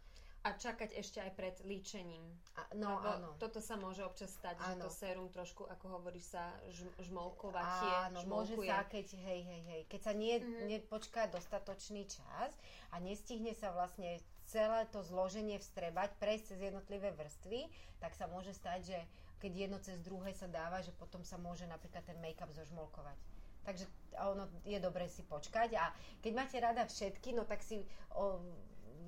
a 0.40 0.57
čakať 0.57 0.96
ešte 0.96 1.20
aj 1.20 1.33
pred 1.37 1.57
líčením. 1.68 2.24
A, 2.57 2.64
no 2.72 2.96
Lebo 2.96 3.11
áno. 3.12 3.29
toto 3.37 3.61
sa 3.61 3.76
môže 3.76 4.00
občas 4.00 4.33
stať, 4.33 4.57
áno. 4.57 4.64
že 4.64 4.72
to 4.81 4.88
sérum 4.88 5.29
trošku, 5.29 5.68
ako 5.68 6.00
hovoríš 6.00 6.33
sa, 6.33 6.57
žmolkovať 7.05 7.68
Áno, 8.09 8.24
môže 8.24 8.57
sa, 8.57 8.88
keď, 8.88 9.20
hej, 9.20 9.40
hej, 9.44 9.62
hej, 9.68 9.83
keď 9.92 10.00
sa 10.00 10.12
nie, 10.16 10.40
mm-hmm. 10.40 10.64
nepočká 10.64 11.29
dostatočný 11.29 12.09
čas 12.09 12.50
a 12.88 12.96
nestihne 13.05 13.53
sa 13.53 13.68
vlastne 13.76 14.16
celé 14.48 14.88
to 14.88 15.05
zloženie 15.05 15.61
vstrebať, 15.61 16.16
prejsť 16.16 16.57
cez 16.57 16.59
jednotlivé 16.72 17.12
vrstvy, 17.14 17.68
tak 18.00 18.16
sa 18.16 18.24
môže 18.24 18.57
stať, 18.57 18.81
že 18.96 18.98
keď 19.44 19.53
jedno 19.68 19.79
cez 19.85 20.00
druhé 20.00 20.33
sa 20.33 20.48
dáva, 20.48 20.81
že 20.81 20.92
potom 20.96 21.20
sa 21.20 21.37
môže 21.37 21.68
napríklad 21.68 22.05
ten 22.09 22.16
make-up 22.18 22.48
zožmolkovať. 22.57 23.16
Takže 23.61 23.85
ono 24.24 24.48
je 24.64 24.81
dobré 24.81 25.05
si 25.07 25.20
počkať 25.20 25.76
a 25.76 25.92
keď 26.24 26.33
máte 26.33 26.57
rada 26.57 26.88
všetky, 26.88 27.37
no 27.37 27.44
tak 27.44 27.61
si 27.61 27.85
o, 28.16 28.40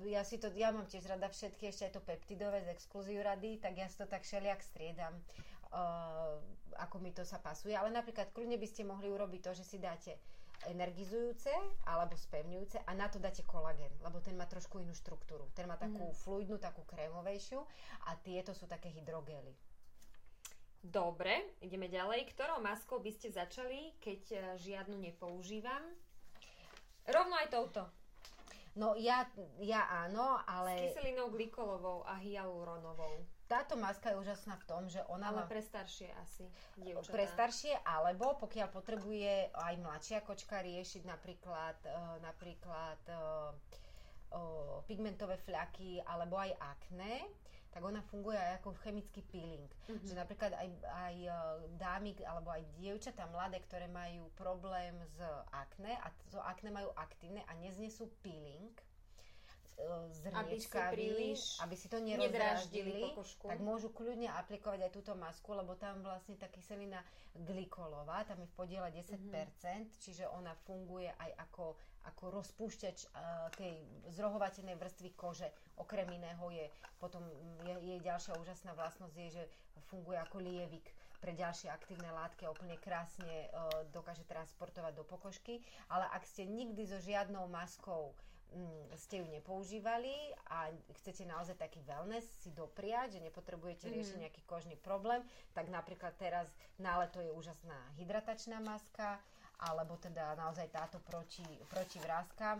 ja 0.05 0.23
si 0.23 0.39
to, 0.39 0.51
ja 0.55 0.71
mám 0.71 0.87
tiež 0.87 1.07
rada 1.07 1.27
všetky, 1.29 1.69
ešte 1.69 1.89
aj 1.89 1.93
to 1.97 2.01
peptidové 2.03 2.63
z 2.63 2.71
exkluzív 2.73 3.23
rady, 3.23 3.59
tak 3.59 3.77
ja 3.77 3.87
si 3.87 3.99
to 3.99 4.07
tak 4.07 4.23
všelijak 4.23 4.59
striedam, 4.63 5.13
uh, 5.73 6.39
ako 6.79 6.99
mi 6.99 7.11
to 7.11 7.23
sa 7.23 7.39
pasuje. 7.39 7.77
Ale 7.77 7.93
napríklad 7.93 8.31
kľudne 8.31 8.57
by 8.57 8.67
ste 8.67 8.87
mohli 8.87 9.07
urobiť 9.11 9.41
to, 9.43 9.51
že 9.53 9.65
si 9.65 9.77
dáte 9.79 10.15
energizujúce 10.63 11.51
alebo 11.83 12.15
spevňujúce 12.15 12.87
a 12.87 12.91
na 12.95 13.11
to 13.11 13.19
dáte 13.19 13.43
kolagén, 13.43 13.91
lebo 13.99 14.23
ten 14.23 14.35
má 14.39 14.47
trošku 14.47 14.79
inú 14.79 14.95
štruktúru. 14.95 15.51
Ten 15.51 15.67
má 15.67 15.75
takú 15.75 16.11
mm. 16.11 16.15
fluidnú, 16.23 16.55
takú 16.55 16.87
krémovejšiu 16.87 17.59
a 18.07 18.15
tieto 18.23 18.55
sú 18.55 18.63
také 18.63 18.87
hydrogely. 18.91 19.51
Dobre, 20.83 21.55
ideme 21.63 21.87
ďalej. 21.87 22.27
Ktorou 22.35 22.59
maskou 22.59 22.99
by 22.99 23.11
ste 23.11 23.31
začali, 23.31 23.95
keď 24.03 24.21
eh, 24.31 24.39
žiadnu 24.59 24.99
nepoužívam? 24.99 25.83
Rovno 27.07 27.35
aj 27.39 27.47
touto. 27.51 27.83
No 28.73 28.97
ja, 28.97 29.29
ja 29.61 29.85
áno, 29.85 30.41
ale... 30.49 30.89
S 30.89 30.97
kyselinou 30.97 31.29
glikolovou 31.29 32.01
a 32.09 32.17
hyaluronovou. 32.17 33.21
Táto 33.45 33.77
maska 33.77 34.09
je 34.09 34.17
úžasná 34.17 34.57
v 34.57 34.65
tom, 34.65 34.89
že 34.89 34.97
ona 35.13 35.29
ale 35.29 35.45
má... 35.45 35.51
pre 35.51 35.61
staršie 35.61 36.09
asi, 36.17 36.49
dievčatá. 36.81 37.13
Pre 37.13 37.25
staršie, 37.29 37.73
alebo 37.85 38.33
pokiaľ 38.41 38.73
potrebuje 38.73 39.53
aj 39.53 39.75
mladšia 39.77 40.19
kočka 40.25 40.65
riešiť 40.65 41.05
napríklad, 41.05 41.77
uh, 41.85 42.17
napríklad 42.25 43.01
uh, 43.13 43.53
pigmentové 44.89 45.37
fľaky 45.45 46.01
alebo 46.01 46.41
aj 46.41 46.57
akné, 46.57 47.29
tak 47.73 47.81
ona 47.81 48.05
funguje 48.05 48.37
aj 48.37 48.61
ako 48.61 48.77
chemický 48.85 49.25
peeling. 49.33 49.65
Mm-hmm. 49.89 50.05
Že 50.05 50.13
napríklad 50.13 50.51
aj, 50.53 50.69
aj 50.85 51.15
e, 51.25 51.33
dámy 51.81 52.13
alebo 52.21 52.53
aj 52.53 52.63
dievčatá 52.77 53.25
mladé, 53.33 53.57
ktoré 53.65 53.89
majú 53.89 54.29
problém 54.37 54.93
s 55.09 55.17
akné 55.49 55.97
a 56.05 56.13
to 56.29 56.37
akné 56.37 56.69
majú 56.69 56.93
aktívne 56.93 57.41
a 57.49 57.53
neznesú 57.57 58.13
peeling, 58.21 58.69
zrniečkami, 60.13 60.93
aby 60.93 61.35
si, 61.35 61.57
aby 61.59 61.75
si 61.75 61.87
to 61.89 61.97
nerozdraždili, 61.97 63.13
tak 63.41 63.59
môžu 63.59 63.89
kľudne 63.89 64.29
aplikovať 64.29 64.79
aj 64.85 64.91
túto 64.93 65.13
masku, 65.17 65.49
lebo 65.57 65.73
tam 65.75 66.05
vlastne 66.05 66.37
tá 66.37 66.45
kyselina 66.47 67.01
glikolová, 67.33 68.21
tam 68.29 68.37
je 68.41 68.47
v 68.47 68.55
podiele 68.55 68.87
10%, 68.93 69.17
mm-hmm. 69.17 69.81
čiže 69.97 70.29
ona 70.29 70.53
funguje 70.69 71.09
aj 71.09 71.31
ako, 71.49 71.73
ako 72.05 72.23
rozpúšťač 72.41 72.97
uh, 73.09 73.49
tej 73.57 73.81
zrohovateľnej 74.13 74.77
vrstvy 74.77 75.09
kože. 75.17 75.49
Okrem 75.81 76.05
iného 76.13 76.45
je 76.53 76.69
potom 77.01 77.25
je, 77.65 77.73
jej 77.81 77.99
ďalšia 78.05 78.37
úžasná 78.37 78.77
vlastnosť 78.77 79.15
je, 79.17 79.29
že 79.41 79.43
funguje 79.89 80.21
ako 80.21 80.37
lievik 80.39 80.85
pre 81.17 81.33
ďalšie 81.33 81.71
aktívne 81.71 82.11
látky 82.11 82.45
a 82.45 82.53
úplne 82.53 82.77
krásne 82.77 83.49
uh, 83.49 83.65
dokáže 83.89 84.27
transportovať 84.29 84.93
do 84.93 85.03
pokožky. 85.07 85.65
Ale 85.89 86.05
ak 86.13 86.21
ste 86.29 86.45
nikdy 86.45 86.85
so 86.85 87.01
žiadnou 87.01 87.49
maskou 87.49 88.13
Mm, 88.13 88.32
ste 88.95 89.21
ju 89.21 89.27
nepoužívali 89.29 90.13
a 90.49 90.69
chcete 91.01 91.25
naozaj 91.25 91.57
taký 91.57 91.81
wellness 91.83 92.25
si 92.45 92.53
dopriať, 92.53 93.17
že 93.17 93.25
nepotrebujete 93.25 93.89
mm-hmm. 93.89 93.97
riešiť 93.97 94.17
nejaký 94.21 94.41
kožný 94.45 94.75
problém, 94.77 95.25
tak 95.57 95.69
napríklad 95.69 96.13
teraz 96.17 96.47
na 96.77 97.01
leto 97.01 97.21
je 97.21 97.33
úžasná 97.33 97.77
hydratačná 97.97 98.61
maska, 98.61 99.17
alebo 99.61 99.95
teda 99.97 100.35
naozaj 100.35 100.69
táto 100.69 100.99
proti, 101.01 101.45
proti 101.71 101.97
vrázka. 102.01 102.59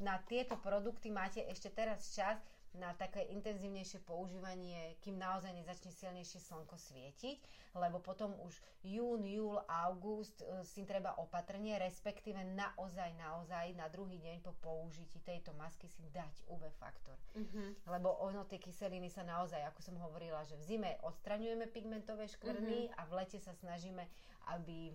Na 0.00 0.16
tieto 0.24 0.56
produkty 0.56 1.12
máte 1.12 1.44
ešte 1.44 1.68
teraz 1.68 2.16
čas 2.16 2.40
na 2.78 2.94
také 2.94 3.26
intenzívnejšie 3.34 4.06
používanie, 4.06 4.94
kým 5.02 5.18
naozaj 5.18 5.50
nezačne 5.50 5.90
silnejšie 5.90 6.38
slnko 6.38 6.78
svietiť, 6.78 7.38
lebo 7.74 7.98
potom 7.98 8.30
už 8.46 8.54
jún, 8.86 9.26
júl, 9.26 9.58
august 9.66 10.38
e, 10.42 10.62
si 10.62 10.86
treba 10.86 11.18
opatrne, 11.18 11.74
respektíve 11.82 12.38
naozaj, 12.54 13.10
naozaj 13.18 13.74
na 13.74 13.90
druhý 13.90 14.22
deň 14.22 14.46
po 14.46 14.54
použití 14.62 15.18
tejto 15.26 15.50
masky 15.58 15.90
si 15.90 16.06
dať 16.14 16.46
UV 16.46 16.70
faktor. 16.78 17.18
Mm-hmm. 17.34 17.90
Lebo 17.90 18.14
ono, 18.22 18.46
tie 18.46 18.62
kyseliny 18.62 19.10
sa 19.10 19.26
naozaj, 19.26 19.66
ako 19.66 19.80
som 19.82 19.96
hovorila, 19.98 20.46
že 20.46 20.54
v 20.54 20.66
zime 20.66 20.90
odstraňujeme 21.02 21.66
pigmentové 21.70 22.30
škvrny 22.30 22.86
mm-hmm. 22.86 22.98
a 22.98 23.02
v 23.10 23.12
lete 23.18 23.38
sa 23.42 23.50
snažíme, 23.50 24.06
aby 24.54 24.94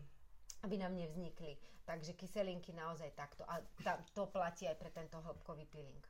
aby 0.65 0.81
nám 0.81 0.97
nevznikli. 0.97 1.57
Takže 1.85 2.17
kyselinky 2.17 2.73
naozaj 2.73 3.13
takto. 3.13 3.45
A 3.45 3.61
ta, 3.85 4.01
to 4.17 4.25
platí 4.25 4.65
aj 4.65 4.81
pre 4.81 4.89
tento 4.89 5.21
hĺbkový 5.21 5.69
peeling. 5.69 6.01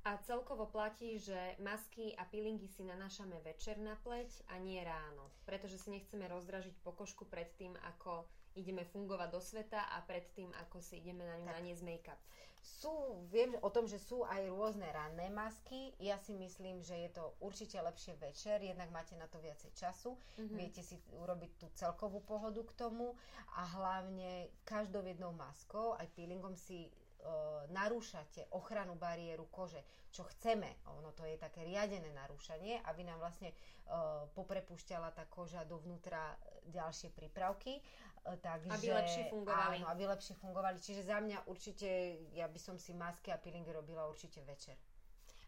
A 0.00 0.16
celkovo 0.24 0.64
platí, 0.64 1.20
že 1.20 1.36
masky 1.60 2.16
a 2.16 2.24
peelingy 2.24 2.64
si 2.72 2.80
nanášame 2.80 3.36
večer 3.44 3.76
na 3.76 4.00
pleť 4.00 4.32
a 4.48 4.56
nie 4.56 4.80
ráno. 4.80 5.28
Pretože 5.44 5.76
si 5.76 5.92
nechceme 5.92 6.24
rozdražiť 6.24 6.72
pokožku 6.80 7.28
pred 7.28 7.52
tým, 7.60 7.76
ako 7.84 8.24
ideme 8.56 8.88
fungovať 8.88 9.28
do 9.28 9.40
sveta 9.44 9.92
a 9.92 10.00
pred 10.08 10.24
tým, 10.32 10.48
ako 10.66 10.80
si 10.80 11.04
ideme 11.04 11.22
na 11.28 11.36
ňu 11.36 11.48
naniesť 11.52 11.84
make-up. 11.84 12.20
Sú, 12.60 13.24
viem 13.32 13.56
o 13.64 13.72
tom, 13.72 13.88
že 13.88 13.96
sú 13.96 14.20
aj 14.24 14.52
rôzne 14.52 14.84
ranné 14.92 15.32
masky. 15.32 15.96
Ja 15.96 16.20
si 16.20 16.36
myslím, 16.36 16.84
že 16.84 16.92
je 17.08 17.10
to 17.16 17.32
určite 17.40 17.80
lepšie 17.80 18.20
večer, 18.20 18.60
jednak 18.60 18.92
máte 18.92 19.16
na 19.16 19.24
to 19.32 19.40
viacej 19.40 19.72
času, 19.72 20.12
mm-hmm. 20.16 20.56
viete 20.60 20.84
si 20.84 21.00
urobiť 21.16 21.50
tú 21.56 21.66
celkovú 21.72 22.20
pohodu 22.20 22.60
k 22.60 22.76
tomu 22.76 23.16
a 23.56 23.64
hlavne 23.64 24.52
každou 24.68 25.00
jednou 25.08 25.32
maskou, 25.32 25.96
aj 25.96 26.08
peelingom 26.12 26.52
si 26.52 26.92
narúšate 27.70 28.50
ochranu 28.56 28.96
bariéru 28.96 29.46
kože, 29.52 29.82
čo 30.10 30.26
chceme, 30.26 30.82
ono 30.98 31.14
to 31.14 31.22
je 31.22 31.38
také 31.38 31.62
riadené 31.62 32.10
narúšanie, 32.10 32.82
aby 32.88 33.06
nám 33.06 33.22
vlastne 33.22 33.54
poprepúšťala 34.34 35.14
tá 35.14 35.26
koža 35.26 35.62
dovnútra 35.66 36.38
ďalšie 36.70 37.10
prípravky. 37.10 37.78
Uh, 38.20 38.36
takže, 38.36 38.68
aby 38.68 38.86
lepšie 38.92 39.22
fungovali. 39.32 39.80
Áno, 39.80 39.86
aby 39.96 40.02
lepšie 40.04 40.34
fungovali. 40.36 40.76
Čiže 40.76 41.08
za 41.08 41.24
mňa 41.24 41.48
určite, 41.48 41.88
ja 42.36 42.46
by 42.52 42.60
som 42.60 42.76
si 42.76 42.92
masky 42.92 43.32
a 43.32 43.40
peelingy 43.40 43.72
robila 43.72 44.04
určite 44.12 44.44
večer. 44.44 44.76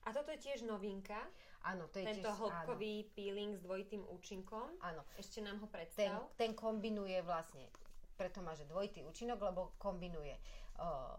A 0.09 0.11
toto 0.11 0.33
je 0.33 0.41
tiež 0.41 0.65
novinka. 0.65 1.21
Áno, 1.69 1.87
to 1.93 2.01
je 2.01 2.11
Tento 2.11 2.33
tiež, 2.33 2.39
hĺbkový 2.41 2.95
áno. 3.05 3.11
peeling 3.15 3.53
s 3.55 3.63
dvojitým 3.63 4.03
účinkom. 4.09 4.73
Áno. 4.83 5.05
Ešte 5.21 5.45
nám 5.45 5.61
ho 5.63 5.69
predstav. 5.69 6.33
Ten, 6.35 6.51
ten 6.51 6.53
kombinuje 6.57 7.21
vlastne, 7.23 7.69
preto 8.17 8.41
má, 8.41 8.57
že 8.57 8.65
dvojitý 8.65 9.05
účinok, 9.05 9.39
lebo 9.53 9.77
kombinuje 9.79 10.35
uh, 10.81 11.15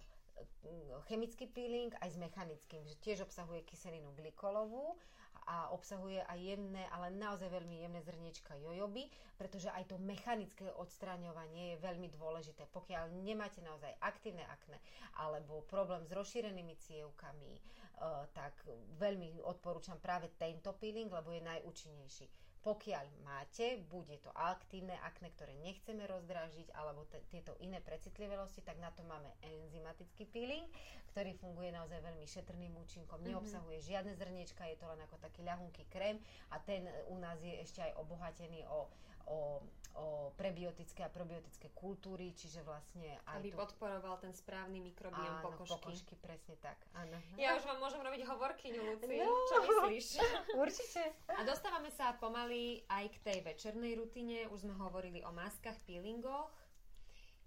chemický 1.09 1.45
peeling 1.51 1.91
aj 2.01 2.15
s 2.15 2.17
mechanickým, 2.17 2.81
že 2.87 2.95
tiež 3.03 3.27
obsahuje 3.27 3.67
kyselinu 3.67 4.15
glykolovú 4.15 4.95
a 5.43 5.67
obsahuje 5.75 6.23
aj 6.23 6.39
jemné, 6.39 6.87
ale 6.95 7.11
naozaj 7.11 7.51
veľmi 7.51 7.83
jemné 7.83 7.99
zrniečka 7.99 8.55
jojoby, 8.63 9.11
pretože 9.35 9.67
aj 9.75 9.91
to 9.91 9.99
mechanické 9.99 10.71
odstraňovanie 10.79 11.75
je 11.75 11.83
veľmi 11.83 12.07
dôležité. 12.15 12.63
Pokiaľ 12.71 13.11
nemáte 13.27 13.59
naozaj 13.59 13.91
aktívne 13.99 14.47
akné 14.47 14.79
alebo 15.19 15.67
problém 15.67 16.07
s 16.07 16.15
rozšírenými 16.15 16.79
cievkami, 16.79 17.59
uh, 17.59 18.23
tak 18.31 18.55
veľmi 18.95 19.43
odporúčam 19.43 19.99
práve 19.99 20.31
tento 20.39 20.71
peeling, 20.79 21.11
lebo 21.11 21.35
je 21.35 21.43
najúčinnejší. 21.43 22.25
Pokiaľ 22.63 23.27
máte, 23.27 23.83
bude 23.91 24.15
to 24.23 24.31
aktívne 24.31 24.95
akne, 25.03 25.27
ktoré 25.35 25.51
nechceme 25.67 26.07
rozdražiť, 26.07 26.71
alebo 26.71 27.03
t- 27.11 27.19
tieto 27.27 27.51
iné 27.59 27.83
precitlivelosti, 27.83 28.63
tak 28.63 28.79
na 28.79 28.87
to 28.95 29.03
máme 29.03 29.27
enzymatický 29.43 30.23
peeling, 30.31 30.63
ktorý 31.11 31.35
funguje 31.43 31.75
naozaj 31.75 31.99
veľmi 31.99 32.23
šetrným 32.23 32.71
účinkom. 32.79 33.19
Mm-hmm. 33.19 33.35
Neobsahuje 33.35 33.83
žiadne 33.83 34.15
zrniečka, 34.15 34.63
je 34.71 34.79
to 34.79 34.87
len 34.87 35.03
ako 35.03 35.19
taký 35.19 35.43
ľahunký 35.43 35.91
krém 35.91 36.23
a 36.55 36.57
ten 36.63 36.87
u 37.11 37.19
nás 37.19 37.35
je 37.43 37.51
ešte 37.59 37.83
aj 37.83 37.99
obohatený 37.99 38.63
o 38.71 38.87
o, 39.27 39.63
o 39.93 40.33
prebiotické 40.33 41.05
a 41.05 41.09
probiotické 41.13 41.69
kultúry, 41.77 42.33
čiže 42.33 42.65
vlastne 42.65 43.21
aj 43.29 43.37
Aby 43.37 43.53
tu... 43.53 43.57
podporoval 43.61 44.17
ten 44.17 44.33
správny 44.33 44.81
mikrobiom 44.81 45.21
Áno, 45.21 45.45
pokožky. 45.45 45.73
pokožky, 45.77 46.13
presne 46.17 46.55
tak. 46.57 46.81
Áno. 46.97 47.13
Ja 47.37 47.53
už 47.53 47.63
vám 47.69 47.77
môžem 47.77 48.01
robiť 48.01 48.25
hovorkyňu, 48.25 48.81
Luci. 48.81 49.21
No. 49.21 49.29
Čo 49.47 49.57
myslíš? 49.85 50.07
Určite. 50.65 51.01
A 51.29 51.45
dostávame 51.45 51.93
sa 51.93 52.17
pomaly 52.17 52.81
aj 52.89 53.05
k 53.13 53.17
tej 53.21 53.37
večernej 53.45 53.93
rutine. 53.93 54.49
Už 54.49 54.65
sme 54.65 54.73
hovorili 54.81 55.21
o 55.21 55.29
maskách, 55.29 55.77
peelingoch. 55.85 56.49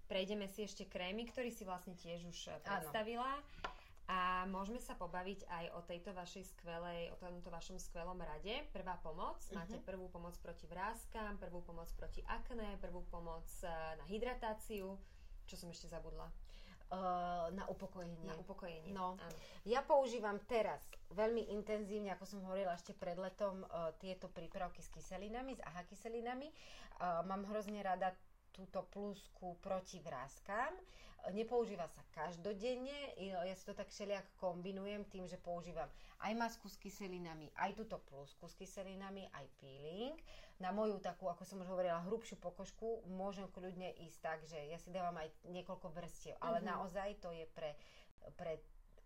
Prejdeme 0.07 0.47
si 0.47 0.63
ešte 0.63 0.87
krémy, 0.87 1.27
ktorý 1.27 1.51
si 1.51 1.67
vlastne 1.67 1.91
tiež 1.99 2.23
už 2.31 2.63
predstavila. 2.63 3.43
Áno. 3.43 3.76
A 4.07 4.47
môžeme 4.47 4.79
sa 4.79 4.95
pobaviť 4.95 5.43
aj 5.51 5.65
o 5.75 5.83
tejto 5.83 6.15
vašej 6.15 6.55
skvelej, 6.55 7.11
o 7.11 7.19
tomto 7.19 7.51
vašom 7.51 7.75
skvelom 7.75 8.15
rade. 8.23 8.63
Prvá 8.71 8.95
pomoc. 9.03 9.35
Uh-huh. 9.43 9.59
Máte 9.59 9.83
prvú 9.83 10.07
pomoc 10.07 10.31
proti 10.39 10.63
vrázkam, 10.63 11.35
prvú 11.35 11.59
pomoc 11.59 11.91
proti 11.99 12.23
akné, 12.23 12.79
prvú 12.79 13.03
pomoc 13.11 13.43
eh, 13.63 13.69
na 13.99 14.05
hydratáciu. 14.07 14.95
Čo 15.43 15.55
som 15.59 15.67
ešte 15.71 15.91
zabudla? 15.91 16.31
Uh, 16.87 17.51
na 17.51 17.67
upokojenie. 17.67 18.23
Na 18.23 18.39
upokojenie, 18.39 18.95
no. 18.95 19.19
Áno. 19.19 19.37
Ja 19.67 19.83
používam 19.83 20.39
teraz 20.47 20.79
veľmi 21.11 21.51
intenzívne, 21.51 22.15
ako 22.15 22.23
som 22.23 22.39
hovorila 22.47 22.79
ešte 22.79 22.95
pred 22.95 23.19
letom, 23.19 23.67
uh, 23.67 23.91
tieto 23.99 24.31
prípravky 24.31 24.79
s 24.79 24.87
kyselinami, 24.87 25.59
s 25.59 25.61
aha 25.67 25.83
kyselinami. 25.83 26.47
Uh, 26.47 27.27
mám 27.27 27.43
hrozne 27.51 27.83
rada 27.83 28.15
túto 28.57 28.81
plusku 28.89 29.53
proti 29.61 30.01
vrázkam. 30.01 30.73
Nepoužíva 31.29 31.85
sa 31.91 32.01
každodenne, 32.15 33.13
ja 33.19 33.51
si 33.51 33.63
to 33.67 33.75
tak 33.75 33.91
všelijak 33.91 34.23
kombinujem 34.39 35.03
tým, 35.11 35.27
že 35.27 35.35
používam 35.35 35.91
aj 36.23 36.33
masku 36.39 36.71
s 36.71 36.79
kyselinami, 36.79 37.51
aj 37.59 37.75
túto 37.75 37.99
plusku 37.99 38.47
s 38.47 38.55
kyselinami, 38.55 39.27
aj 39.35 39.45
peeling. 39.59 40.15
Na 40.57 40.71
moju 40.71 40.97
takú, 41.03 41.27
ako 41.27 41.43
som 41.43 41.61
už 41.61 41.69
hovorila, 41.69 42.01
hrubšiu 42.07 42.39
pokožku 42.39 43.05
môžem 43.11 43.45
kľudne 43.51 43.91
ísť 44.07 44.17
tak, 44.23 44.39
že 44.47 44.57
ja 44.71 44.79
si 44.79 44.89
dávam 44.89 45.19
aj 45.19 45.29
niekoľko 45.51 45.91
vrstiev, 45.93 46.39
ale 46.39 46.63
mm-hmm. 46.63 46.71
naozaj 46.73 47.09
to 47.19 47.29
je 47.35 47.45
pre, 47.51 47.75
pre 48.39 48.57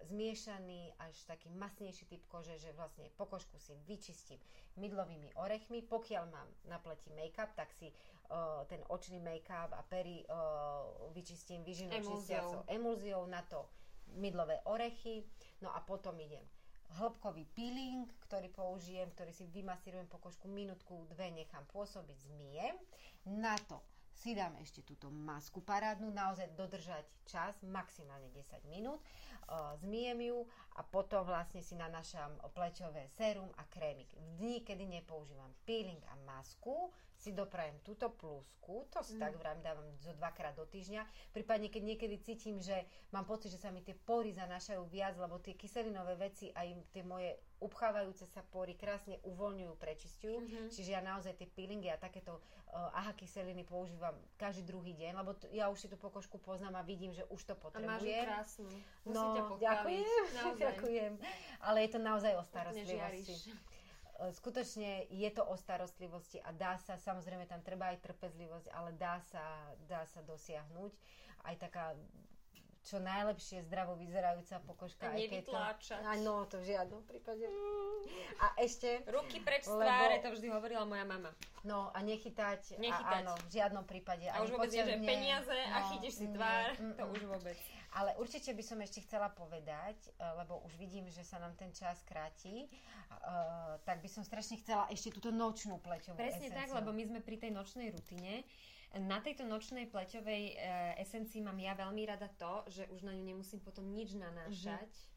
zmiešaný 0.07 0.97
až 0.97 1.13
taký 1.29 1.49
masnejší 1.53 2.09
typ 2.09 2.23
kože, 2.25 2.57
že 2.57 2.73
vlastne 2.73 3.05
pokožku 3.17 3.57
si 3.61 3.77
vyčistím 3.85 4.41
mydlovými 4.77 5.37
orechmi. 5.37 5.85
Pokiaľ 5.85 6.23
mám 6.31 6.49
na 6.65 6.81
pleti 6.81 7.13
make-up, 7.13 7.53
tak 7.53 7.69
si 7.77 7.93
uh, 8.31 8.63
ten 8.71 8.79
očný 8.87 9.19
make-up 9.19 9.75
a 9.75 9.83
pery 9.83 10.23
uh, 10.25 10.87
vyčistím 11.11 11.67
vyžinu 11.67 11.91
čistiacou 11.91 12.63
emulziou 12.71 13.27
na 13.27 13.43
to 13.43 13.67
mydlové 14.15 14.63
orechy. 14.65 15.27
No 15.61 15.69
a 15.75 15.83
potom 15.83 16.15
idem 16.17 16.43
hĺbkový 16.99 17.47
peeling, 17.55 18.03
ktorý 18.27 18.51
použijem, 18.51 19.07
ktorý 19.15 19.31
si 19.31 19.47
vymasírujem 19.47 20.11
pokožku 20.11 20.51
minútku, 20.51 21.07
dve 21.15 21.31
nechám 21.31 21.63
pôsobiť, 21.71 22.17
zmijem. 22.27 22.75
Na 23.31 23.55
to 23.69 23.79
si 24.11 24.35
dám 24.35 24.53
ešte 24.59 24.83
túto 24.83 25.07
masku 25.09 25.63
parádnu, 25.63 26.11
naozaj 26.11 26.51
dodržať 26.53 27.07
čas, 27.25 27.55
maximálne 27.63 28.27
10 28.35 28.69
minút, 28.69 28.99
uh, 29.01 29.73
zmijem 29.81 30.19
ju 30.29 30.39
a 30.77 30.85
potom 30.85 31.25
vlastne 31.25 31.63
si 31.63 31.73
nanášam 31.73 32.35
plečové 32.53 33.07
sérum 33.15 33.49
a 33.57 33.63
krémik. 33.71 34.11
V 34.13 34.27
dni, 34.37 34.57
kedy 34.61 34.85
nepoužívam 34.85 35.49
peeling 35.65 36.01
a 36.11 36.15
masku, 36.27 36.91
si 37.21 37.37
doprajem 37.37 37.77
túto 37.85 38.09
plusku, 38.09 38.89
to 38.89 39.05
si 39.05 39.13
mm. 39.13 39.21
tak 39.21 39.37
vrám 39.37 39.61
dávam 39.61 39.85
zo 40.01 40.09
dvakrát 40.17 40.57
do 40.57 40.65
týždňa. 40.65 41.05
Prípadne, 41.29 41.69
keď 41.69 41.83
niekedy 41.85 42.17
cítim, 42.17 42.57
že 42.57 42.73
mám 43.13 43.29
pocit, 43.29 43.53
že 43.53 43.61
sa 43.61 43.69
mi 43.69 43.85
tie 43.85 43.93
pory 43.93 44.33
zanášajú 44.33 44.81
viac, 44.89 45.13
lebo 45.21 45.37
tie 45.37 45.53
kyselinové 45.53 46.17
veci 46.17 46.49
aj 46.49 46.89
tie 46.89 47.05
moje 47.05 47.37
upchávajúce 47.61 48.25
sa 48.25 48.41
pory 48.41 48.73
krásne 48.73 49.21
uvoľňujú, 49.21 49.73
prečistujú. 49.77 50.41
Mm-hmm. 50.41 50.67
Čiže 50.73 50.89
ja 50.97 51.01
naozaj 51.05 51.37
tie 51.37 51.45
peelingy 51.45 51.93
a 51.93 52.01
takéto 52.01 52.41
uh, 52.41 52.89
aha 52.97 53.13
kyseliny 53.13 53.61
používam 53.69 54.17
každý 54.41 54.65
druhý 54.65 54.97
deň, 54.97 55.21
lebo 55.21 55.37
t- 55.37 55.53
ja 55.53 55.69
už 55.69 55.77
si 55.77 55.87
tú 55.93 56.01
pokožku 56.01 56.41
poznám 56.41 56.81
a 56.81 56.81
vidím, 56.81 57.13
že 57.13 57.21
už 57.29 57.45
to 57.45 57.53
potrebujem. 57.53 57.85
A 57.85 58.01
máš 58.01 58.09
krásnu. 58.25 58.69
Musím 59.05 59.29
no, 59.45 59.61
ďakujem, 59.61 60.25
ďakujem. 60.65 61.13
Ale 61.61 61.77
je 61.85 61.89
to 61.93 61.99
naozaj 62.01 62.33
o 62.33 62.41
starostlivosti 62.41 63.53
skutočne 64.29 65.09
je 65.09 65.29
to 65.33 65.41
o 65.41 65.57
starostlivosti 65.57 66.37
a 66.45 66.53
dá 66.53 66.77
sa, 66.77 67.01
samozrejme 67.01 67.49
tam 67.49 67.65
treba 67.65 67.89
aj 67.89 68.05
trpezlivosť, 68.05 68.69
ale 68.69 68.93
dá 68.93 69.17
sa, 69.33 69.41
dá 69.89 70.05
sa 70.05 70.21
dosiahnuť. 70.21 70.93
Aj 71.41 71.57
taká 71.57 71.97
čo 72.81 72.97
najlepšie 72.97 73.61
zdravo 73.69 73.93
vyzerajúca 73.93 74.57
pokožka. 74.65 75.09
A 75.09 75.13
nevytláčať. 75.13 76.01
To, 76.01 76.17
no, 76.25 76.49
to 76.49 76.57
v 76.61 76.65
žiadnom 76.73 77.01
prípade. 77.05 77.45
A 78.41 78.57
ešte... 78.57 79.05
Ruky 79.05 79.37
preč 79.37 79.69
z 79.69 79.73
tváre, 79.77 80.17
to 80.19 80.33
vždy 80.33 80.49
hovorila 80.49 80.89
moja 80.89 81.05
mama. 81.05 81.29
No, 81.61 81.93
a 81.93 82.01
nechytať. 82.01 82.81
Nechytať. 82.81 83.21
A, 83.21 83.21
áno, 83.21 83.37
v 83.37 83.49
žiadnom 83.53 83.85
prípade. 83.85 84.25
A 84.33 84.41
už 84.41 84.57
vôbec 84.57 84.73
nie, 84.73 84.81
že 84.81 84.97
peniaze 84.97 85.53
no, 85.53 85.75
a 85.77 85.77
chytíš 85.93 86.13
si 86.17 86.27
tvár, 86.33 86.73
nie, 86.81 86.97
to 86.97 87.03
už 87.05 87.21
vôbec. 87.29 87.57
Ale 87.91 88.15
určite 88.17 88.55
by 88.55 88.63
som 88.63 88.79
ešte 88.79 89.03
chcela 89.03 89.27
povedať, 89.27 89.99
e, 90.15 90.23
lebo 90.39 90.63
už 90.63 90.79
vidím, 90.79 91.11
že 91.11 91.27
sa 91.27 91.43
nám 91.43 91.59
ten 91.59 91.75
čas 91.75 91.99
kráti, 92.07 92.71
uh, 93.11 93.75
tak 93.83 93.99
by 93.99 94.07
som 94.07 94.23
strašne 94.23 94.55
chcela 94.63 94.87
ešte 94.87 95.11
túto 95.11 95.29
nočnú 95.29 95.75
pleťovú 95.83 96.15
Presne 96.15 96.47
esenciu. 96.47 96.55
tak, 96.55 96.67
lebo 96.71 96.95
my 96.95 97.03
sme 97.03 97.19
pri 97.19 97.37
tej 97.37 97.51
nočnej 97.51 97.91
rutine. 97.91 98.47
Na 98.91 99.23
tejto 99.23 99.47
nočnej 99.47 99.87
pleťovej 99.87 100.43
e, 100.51 100.55
esencii 100.99 101.39
mám 101.39 101.55
ja 101.55 101.71
veľmi 101.71 102.03
rada 102.03 102.27
to, 102.35 102.67
že 102.67 102.83
už 102.91 103.07
na 103.07 103.15
ňu 103.15 103.23
nemusím 103.23 103.63
potom 103.63 103.87
nič 103.87 104.19
nanášať. 104.19 104.91
Mm-hmm 104.91 105.11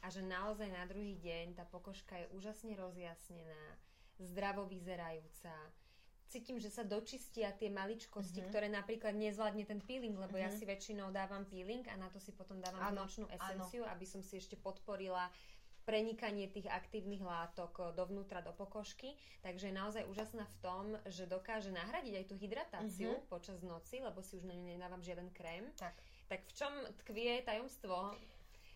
a 0.00 0.06
že 0.08 0.24
naozaj 0.24 0.68
na 0.72 0.84
druhý 0.88 1.16
deň 1.20 1.60
tá 1.60 1.64
pokožka 1.68 2.16
je 2.16 2.26
úžasne 2.32 2.72
rozjasnená, 2.72 3.76
zdravo 4.16 4.64
vyzerajúca. 4.64 5.52
Cítim, 6.30 6.62
že 6.62 6.70
sa 6.70 6.86
dočistia 6.86 7.50
tie 7.58 7.68
maličkosti, 7.68 8.38
mm-hmm. 8.38 8.50
ktoré 8.54 8.70
napríklad 8.70 9.18
nezvládne 9.18 9.66
ten 9.66 9.82
peeling, 9.82 10.14
lebo 10.14 10.38
mm-hmm. 10.38 10.46
ja 10.46 10.54
si 10.54 10.62
väčšinou 10.62 11.10
dávam 11.10 11.42
peeling 11.42 11.82
a 11.90 11.98
na 11.98 12.06
to 12.06 12.22
si 12.22 12.30
potom 12.30 12.62
dávam 12.62 12.80
ano, 12.80 13.02
nočnú 13.04 13.26
esenciu, 13.34 13.82
ano. 13.82 13.92
aby 13.98 14.06
som 14.06 14.22
si 14.22 14.38
ešte 14.38 14.54
podporila 14.54 15.26
prenikanie 15.90 16.46
tých 16.46 16.70
aktívnych 16.70 17.18
látok 17.18 17.98
dovnútra 17.98 18.38
do 18.46 18.54
pokožky. 18.54 19.18
Takže 19.42 19.74
je 19.74 19.74
naozaj 19.74 20.06
úžasná 20.06 20.46
v 20.46 20.56
tom, 20.62 20.84
že 21.10 21.26
dokáže 21.26 21.74
nahradiť 21.74 22.14
aj 22.14 22.24
tú 22.30 22.34
hydratáciu 22.38 23.10
mm-hmm. 23.10 23.26
počas 23.26 23.58
noci, 23.66 23.98
lebo 23.98 24.22
si 24.22 24.38
už 24.38 24.46
na 24.46 24.54
ňu 24.54 24.70
nedávam 24.70 25.02
žiaden 25.02 25.34
krém. 25.34 25.66
Tak. 25.74 25.98
tak 26.30 26.46
v 26.46 26.52
čom 26.54 26.72
tkvie 27.02 27.42
tajomstvo 27.42 28.14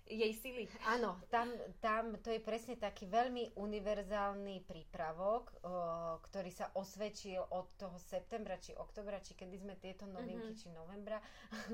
jej 0.05 0.33
sily. 0.37 0.69
Áno, 0.85 1.17
tam, 1.33 1.49
tam 1.81 2.21
to 2.21 2.29
je 2.29 2.41
presne 2.41 2.77
taký 2.77 3.09
veľmi 3.09 3.57
univerzálny 3.57 4.69
prípravok, 4.69 5.49
o, 5.49 5.59
ktorý 6.29 6.53
sa 6.53 6.69
osvedčil 6.77 7.41
od 7.41 7.73
toho 7.81 7.97
septembra 7.97 8.61
či 8.61 8.77
oktobra, 8.77 9.25
či 9.25 9.33
kedy 9.33 9.57
sme 9.57 9.75
tieto 9.81 10.05
novinky, 10.05 10.53
mm-hmm. 10.53 10.61
či 10.61 10.69
novembra. 10.77 11.19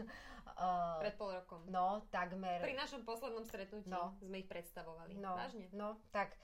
o, 0.62 0.68
Pred 1.02 1.14
pol 1.18 1.30
rokom. 1.42 1.60
No, 1.66 2.06
takmer. 2.14 2.62
Pri 2.62 2.78
našom 2.78 3.02
poslednom 3.02 3.42
stretnutí 3.42 3.90
no, 3.90 4.14
sme 4.22 4.46
ich 4.46 4.48
predstavovali. 4.48 5.18
No, 5.18 5.34
Vážne? 5.34 5.66
No, 5.74 5.98
tak 6.14 6.38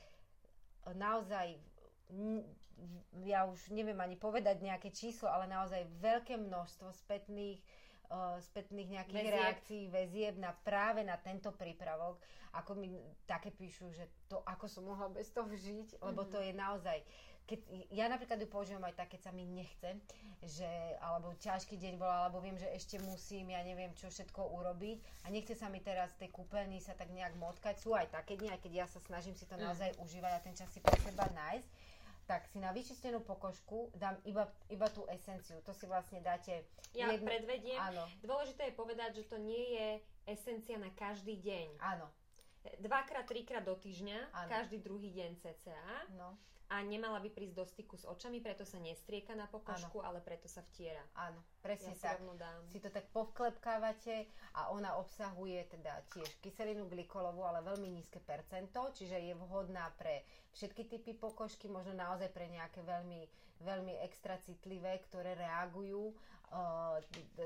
naozaj 0.90 1.54
ja 3.24 3.48
už 3.48 3.72
neviem 3.72 3.96
ani 3.98 4.18
povedať 4.18 4.60
nejaké 4.60 4.92
číslo, 4.92 5.30
ale 5.30 5.48
naozaj 5.48 5.88
veľké 6.02 6.36
množstvo 6.36 6.92
spätných 6.92 7.62
uh, 8.08 8.38
spätných 8.40 8.88
nejakých 9.00 9.26
väzieb. 9.26 9.36
reakcií, 9.38 9.82
väzieb 9.90 10.34
na 10.38 10.52
práve 10.52 11.02
na 11.02 11.18
tento 11.18 11.52
prípravok. 11.54 12.18
Ako 12.56 12.72
mi 12.78 12.96
také 13.28 13.52
píšu, 13.52 13.92
že 13.92 14.08
to, 14.32 14.40
ako 14.48 14.64
som 14.64 14.88
mohla 14.88 15.12
bez 15.12 15.28
toho 15.30 15.50
žiť, 15.50 16.00
lebo 16.00 16.24
mm-hmm. 16.24 16.32
to 16.32 16.38
je 16.40 16.52
naozaj 16.56 16.98
keď, 17.46 17.60
ja 17.94 18.10
napríklad 18.10 18.42
ju 18.42 18.48
používam 18.50 18.82
aj 18.90 18.98
tak, 18.98 19.14
keď 19.14 19.30
sa 19.30 19.32
mi 19.32 19.46
nechce, 19.46 19.94
že, 20.42 20.66
alebo 20.98 21.30
ťažký 21.38 21.78
deň 21.78 21.94
bol, 21.94 22.10
alebo 22.10 22.42
viem, 22.42 22.58
že 22.58 22.66
ešte 22.74 22.98
musím, 23.06 23.54
ja 23.54 23.62
neviem, 23.62 23.94
čo 23.94 24.10
všetko 24.10 24.50
urobiť 24.50 24.98
a 25.22 25.30
nechce 25.30 25.54
sa 25.54 25.70
mi 25.70 25.78
teraz 25.78 26.10
tej 26.18 26.34
kúpeľni 26.34 26.82
sa 26.82 26.98
tak 26.98 27.14
nejak 27.14 27.38
motkať. 27.38 27.78
Sú 27.78 27.94
aj 27.94 28.10
také 28.10 28.34
dni, 28.34 28.50
aj 28.50 28.60
keď 28.66 28.72
ja 28.74 28.86
sa 28.90 28.98
snažím 29.06 29.38
si 29.38 29.46
to 29.46 29.54
mm. 29.54 29.62
naozaj 29.62 29.94
mm. 29.94 30.02
užívať 30.02 30.32
a 30.34 30.42
ten 30.42 30.54
čas 30.58 30.68
si 30.74 30.82
pre 30.82 30.98
seba 30.98 31.30
nájsť 31.30 31.70
tak 32.26 32.50
si 32.50 32.58
na 32.58 32.74
vyčistenú 32.74 33.22
pokožku 33.22 33.94
dám 33.94 34.18
iba, 34.26 34.50
iba 34.66 34.90
tú 34.90 35.06
esenciu. 35.06 35.62
To 35.62 35.70
si 35.70 35.86
vlastne 35.86 36.18
dáte... 36.20 36.66
Ja 36.92 37.08
jednu... 37.14 37.26
predvediem. 37.26 37.78
Áno. 37.78 38.02
Dôležité 38.20 38.70
je 38.70 38.74
povedať, 38.74 39.22
že 39.22 39.30
to 39.30 39.38
nie 39.38 39.78
je 39.78 39.88
esencia 40.26 40.76
na 40.76 40.90
každý 40.92 41.38
deň. 41.38 41.78
Áno. 41.78 42.10
Dvakrát, 42.82 43.30
trikrát 43.30 43.62
do 43.62 43.78
týždňa, 43.78 44.34
Áno. 44.34 44.50
každý 44.50 44.82
druhý 44.82 45.14
deň 45.14 45.38
cca. 45.38 45.78
No 46.18 46.34
a 46.66 46.82
nemala 46.82 47.22
by 47.22 47.30
prísť 47.30 47.54
do 47.54 47.64
styku 47.64 47.94
s 47.94 48.02
očami, 48.02 48.42
preto 48.42 48.66
sa 48.66 48.82
nestrieka 48.82 49.38
na 49.38 49.46
pokožku, 49.46 50.02
ale 50.02 50.18
preto 50.18 50.50
sa 50.50 50.66
vtiera. 50.66 50.98
Áno, 51.14 51.38
presne 51.62 51.94
ja 51.94 52.18
tak. 52.18 52.18
Si 52.74 52.82
to 52.82 52.90
tak 52.90 53.06
povklepkávate 53.14 54.26
a 54.58 54.74
ona 54.74 54.98
obsahuje 54.98 55.62
teda 55.70 56.02
tiež 56.10 56.26
kyselinu 56.42 56.90
glikolovú, 56.90 57.46
ale 57.46 57.62
veľmi 57.62 57.86
nízke 57.94 58.18
percento, 58.18 58.90
čiže 58.90 59.14
je 59.14 59.34
vhodná 59.38 59.94
pre 59.94 60.26
všetky 60.58 60.90
typy 60.90 61.14
pokožky, 61.14 61.70
možno 61.70 61.94
naozaj 61.94 62.34
pre 62.34 62.50
nejaké 62.50 62.82
veľmi, 62.82 63.30
veľmi 63.62 64.02
extra 64.02 64.34
citlivé, 64.42 64.98
ktoré 65.06 65.38
reagujú 65.38 66.10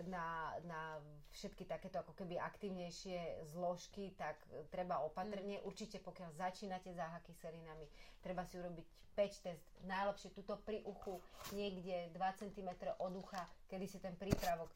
na, 0.06 0.54
na 0.68 1.00
všetky 1.32 1.64
takéto 1.64 2.00
ako 2.04 2.12
keby 2.14 2.36
aktívnejšie 2.36 3.48
zložky, 3.56 4.12
tak 4.14 4.36
treba 4.68 5.00
opatrne. 5.00 5.58
Mm. 5.58 5.64
Určite 5.64 5.98
pokiaľ 5.98 6.36
začínate 6.36 6.92
záha 6.92 7.18
kyselinami, 7.24 7.88
treba 8.20 8.44
si 8.44 8.60
urobiť 8.60 8.86
patch 9.16 9.42
test, 9.42 9.64
najlepšie 9.84 10.30
tuto 10.32 10.54
pri 10.62 10.84
uchu, 10.86 11.18
niekde 11.50 12.14
2 12.14 12.40
cm 12.40 12.70
od 13.00 13.12
ucha, 13.18 13.42
kedy 13.66 13.84
si 13.88 13.98
ten 13.98 14.14
prípravok 14.14 14.70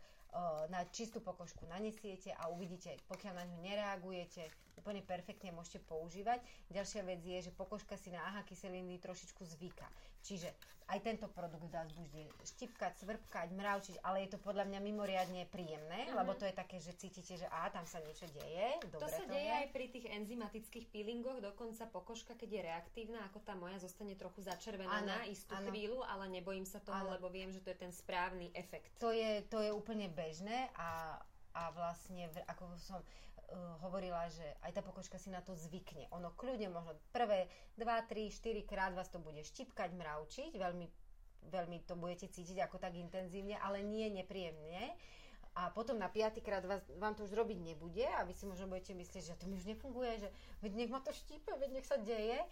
na 0.67 0.83
čistú 0.91 1.23
pokožku 1.23 1.63
nanesiete 1.71 2.35
a 2.35 2.51
uvidíte, 2.51 2.99
pokiaľ 3.07 3.33
na 3.39 3.45
ňu 3.47 3.59
nereagujete, 3.63 4.51
úplne 4.75 4.99
perfektne 5.07 5.55
môžete 5.55 5.79
používať. 5.87 6.43
Ďalšia 6.75 7.07
vec 7.07 7.23
je, 7.23 7.39
že 7.39 7.55
pokožka 7.55 7.95
si 7.95 8.11
na 8.11 8.19
aha 8.27 8.43
kyseliny 8.43 8.99
trošičku 8.99 9.47
zvyka. 9.47 9.87
Čiže 10.25 10.49
aj 10.85 11.01
tento 11.01 11.27
produkt 11.33 11.73
vás 11.73 11.89
bude 11.97 12.29
štipkať, 12.45 13.01
svrpkať, 13.01 13.49
mravčiť, 13.57 13.97
ale 14.05 14.29
je 14.29 14.37
to 14.37 14.39
podľa 14.41 14.69
mňa 14.69 14.81
mimoriadne 14.85 15.49
príjemné, 15.49 16.09
uh-huh. 16.09 16.21
lebo 16.21 16.37
to 16.37 16.45
je 16.45 16.53
také, 16.53 16.77
že 16.77 16.93
cítite, 16.97 17.41
že 17.41 17.49
á, 17.49 17.73
tam 17.73 17.89
sa 17.89 18.05
niečo 18.05 18.29
deje. 18.29 18.85
Dobre 18.93 19.01
to 19.01 19.09
sa 19.09 19.25
to 19.25 19.33
deje 19.33 19.49
je. 19.49 19.59
aj 19.65 19.67
pri 19.73 19.87
tých 19.89 20.07
enzymatických 20.13 20.87
peelingoch, 20.93 21.41
dokonca 21.41 21.89
pokožka, 21.89 22.37
keď 22.37 22.49
je 22.53 22.61
reaktívna, 22.69 23.25
ako 23.25 23.41
tá 23.41 23.57
moja, 23.57 23.81
zostane 23.81 24.13
trochu 24.13 24.45
začervená 24.45 25.01
ano, 25.05 25.09
na 25.09 25.25
istú 25.25 25.57
ano. 25.57 25.73
chvíľu, 25.73 26.05
ale 26.05 26.29
nebojím 26.29 26.69
sa 26.69 26.85
toho, 26.85 27.09
ano. 27.09 27.17
lebo 27.17 27.33
viem, 27.33 27.49
že 27.49 27.65
to 27.65 27.73
je 27.73 27.79
ten 27.81 27.93
správny 27.93 28.53
efekt. 28.53 28.93
To 29.01 29.09
je, 29.09 29.41
to 29.49 29.65
je 29.65 29.73
úplne 29.73 30.13
bežné 30.13 30.69
a, 30.77 31.17
a 31.57 31.63
vlastne, 31.73 32.29
ako 32.45 32.77
som 32.77 33.01
uh, 33.55 33.79
hovorila, 33.87 34.27
že 34.35 34.43
aj 34.67 34.75
tá 34.75 34.83
pokožka 34.83 35.17
si 35.23 35.31
na 35.31 35.39
to 35.39 35.55
zvykne. 35.55 36.11
Ono 36.11 36.35
kľudne 36.35 36.67
možno 36.75 36.99
prvé 37.15 37.47
2, 37.79 37.87
3, 37.87 38.35
4 38.35 38.67
krát 38.67 38.93
vás 38.93 39.07
to 39.07 39.23
bude 39.23 39.39
štipkať, 39.47 39.95
mravčiť, 39.95 40.53
veľmi, 40.59 40.87
veľmi 41.55 41.79
to 41.87 41.95
budete 41.95 42.35
cítiť 42.35 42.59
ako 42.67 42.83
tak 42.83 42.99
intenzívne, 42.99 43.55
ale 43.63 43.87
nie 43.87 44.11
nepríjemne. 44.11 44.99
A 45.55 45.71
potom 45.71 45.95
na 45.95 46.11
piatýkrát 46.11 46.67
vás, 46.67 46.83
vám 46.99 47.15
to 47.15 47.23
už 47.23 47.39
robiť 47.39 47.63
nebude 47.63 48.03
a 48.03 48.27
vy 48.27 48.35
si 48.35 48.43
možno 48.43 48.67
budete 48.67 48.91
myslieť, 48.91 49.23
že 49.23 49.39
to 49.39 49.47
mi 49.47 49.55
už 49.55 49.71
nefunguje, 49.71 50.27
že 50.27 50.29
veď 50.67 50.73
nech 50.75 50.91
ma 50.91 50.99
to 50.99 51.15
štípe, 51.15 51.47
veď 51.47 51.71
nech 51.79 51.87
sa 51.87 51.95
deje. 51.95 52.43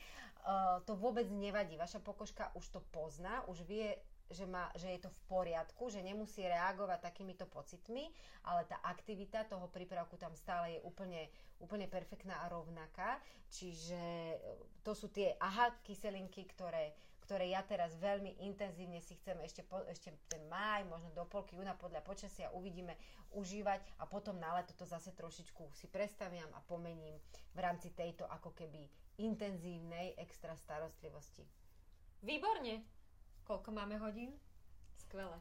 Uh, 0.46 0.78
to 0.86 0.94
vôbec 0.94 1.26
nevadí. 1.26 1.74
Vaša 1.74 1.98
pokožka 1.98 2.54
už 2.54 2.62
to 2.70 2.78
pozná, 2.94 3.42
už 3.50 3.66
vie 3.66 3.98
že, 4.30 4.46
má, 4.46 4.70
že 4.78 4.88
je 4.94 5.00
to 5.02 5.10
v 5.10 5.20
poriadku, 5.28 5.90
že 5.90 6.04
nemusí 6.04 6.44
reagovať 6.44 7.02
takýmito 7.02 7.44
pocitmi, 7.50 8.08
ale 8.46 8.64
tá 8.68 8.78
aktivita 8.86 9.48
toho 9.48 9.68
prípravku 9.68 10.14
tam 10.16 10.32
stále 10.36 10.78
je 10.78 10.80
úplne, 10.86 11.28
úplne 11.58 11.90
perfektná 11.90 12.40
a 12.44 12.50
rovnaká. 12.50 13.18
Čiže 13.52 14.00
e, 14.00 14.36
to 14.80 14.96
sú 14.96 15.12
tie 15.12 15.36
aha 15.36 15.74
kyselinky, 15.84 16.48
ktoré, 16.48 16.96
ktoré 17.28 17.52
ja 17.52 17.60
teraz 17.64 17.94
veľmi 18.00 18.40
intenzívne 18.44 18.98
si 19.04 19.16
chcem 19.20 19.36
ešte, 19.44 19.62
po, 19.64 19.84
ešte 19.88 20.12
ten 20.28 20.42
máj, 20.48 20.88
možno 20.88 21.12
do 21.12 21.28
polky 21.28 21.56
júna 21.56 21.76
podľa 21.76 22.00
počasia 22.00 22.52
uvidíme 22.56 22.96
užívať 23.32 23.80
a 24.00 24.04
potom 24.04 24.36
na 24.36 24.56
leto 24.60 24.76
to 24.76 24.84
zase 24.84 25.12
trošičku 25.16 25.72
si 25.72 25.88
prestaviam 25.88 26.48
a 26.52 26.60
pomením 26.64 27.16
v 27.56 27.58
rámci 27.60 27.92
tejto 27.92 28.28
ako 28.28 28.52
keby 28.52 28.88
intenzívnej 29.20 30.16
extra 30.16 30.56
starostlivosti. 30.56 31.44
Výborne! 32.22 32.91
Koľko 33.42 33.74
máme 33.74 33.98
hodín? 33.98 34.32
Skvelé. 35.12 35.36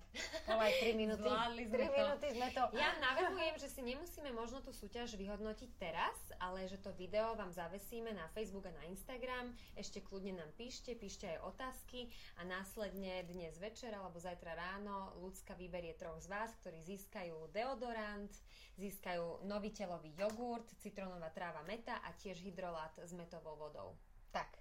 Ale 0.52 0.62
aj 0.68 0.76
3 0.84 1.00
minúty. 1.00 1.24
Zvládli 1.24 1.64
sme 1.64 1.78
3 1.80 1.96
minúty 1.96 2.28
sme 2.36 2.48
to. 2.52 2.64
Ja 2.76 2.92
navrhujem, 3.00 3.56
že 3.56 3.72
si 3.72 3.80
nemusíme 3.80 4.36
možno 4.36 4.60
tú 4.60 4.76
súťaž 4.76 5.16
vyhodnotiť 5.16 5.70
teraz, 5.80 6.18
ale 6.44 6.68
že 6.68 6.76
to 6.82 6.92
video 7.00 7.32
vám 7.40 7.56
zavesíme 7.56 8.12
na 8.12 8.28
Facebook 8.36 8.68
a 8.68 8.76
na 8.76 8.84
Instagram. 8.92 9.56
Ešte 9.80 10.04
kľudne 10.04 10.44
nám 10.44 10.52
píšte, 10.60 10.92
píšte 11.00 11.24
aj 11.24 11.56
otázky 11.56 12.12
a 12.36 12.44
následne 12.44 13.24
dnes 13.32 13.56
večer 13.64 13.96
alebo 13.96 14.20
zajtra 14.20 14.60
ráno 14.60 15.16
ľudská 15.24 15.56
vyberie 15.56 15.96
troch 15.96 16.20
z 16.20 16.28
vás, 16.28 16.52
ktorí 16.60 16.84
získajú 16.84 17.56
deodorant, 17.56 18.34
získajú 18.76 19.48
nový 19.48 19.72
telový 19.72 20.12
jogurt, 20.20 20.68
citrónová 20.84 21.32
tráva 21.32 21.64
meta 21.64 22.04
a 22.04 22.12
tiež 22.20 22.44
hydrolát 22.44 22.92
s 23.00 23.16
metovou 23.16 23.56
vodou. 23.56 23.96
Tak, 24.36 24.61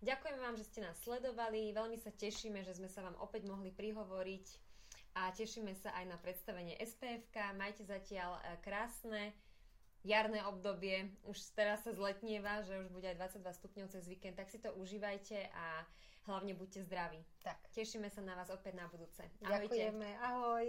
Ďakujem 0.00 0.38
vám, 0.40 0.56
že 0.56 0.64
ste 0.64 0.80
nás 0.80 0.96
sledovali. 1.04 1.76
Veľmi 1.76 2.00
sa 2.00 2.08
tešíme, 2.08 2.64
že 2.64 2.80
sme 2.80 2.88
sa 2.88 3.04
vám 3.04 3.20
opäť 3.20 3.44
mohli 3.44 3.68
prihovoriť 3.68 4.46
a 5.20 5.28
tešíme 5.28 5.76
sa 5.76 5.92
aj 5.92 6.04
na 6.08 6.16
predstavenie 6.16 6.78
SPFK. 6.80 7.52
Majte 7.52 7.84
zatiaľ 7.84 8.40
e, 8.40 8.42
krásne 8.64 9.36
jarné 10.00 10.40
obdobie. 10.48 11.12
Už 11.28 11.36
teraz 11.52 11.84
sa 11.84 11.92
zletnieva, 11.92 12.64
že 12.64 12.80
už 12.80 12.88
bude 12.88 13.12
aj 13.12 13.20
22 13.44 13.60
stupňov 13.60 13.86
cez 13.92 14.04
víkend, 14.08 14.40
tak 14.40 14.48
si 14.48 14.56
to 14.56 14.72
užívajte 14.72 15.36
a 15.52 15.84
hlavne 16.32 16.56
buďte 16.56 16.88
zdraví. 16.88 17.20
Tak. 17.44 17.60
Tešíme 17.76 18.08
sa 18.08 18.24
na 18.24 18.32
vás 18.40 18.48
opäť 18.48 18.80
na 18.80 18.88
budúce. 18.88 19.20
Ahojte. 19.44 19.68
Ďakujeme. 19.68 20.08
Ahoj. 20.24 20.66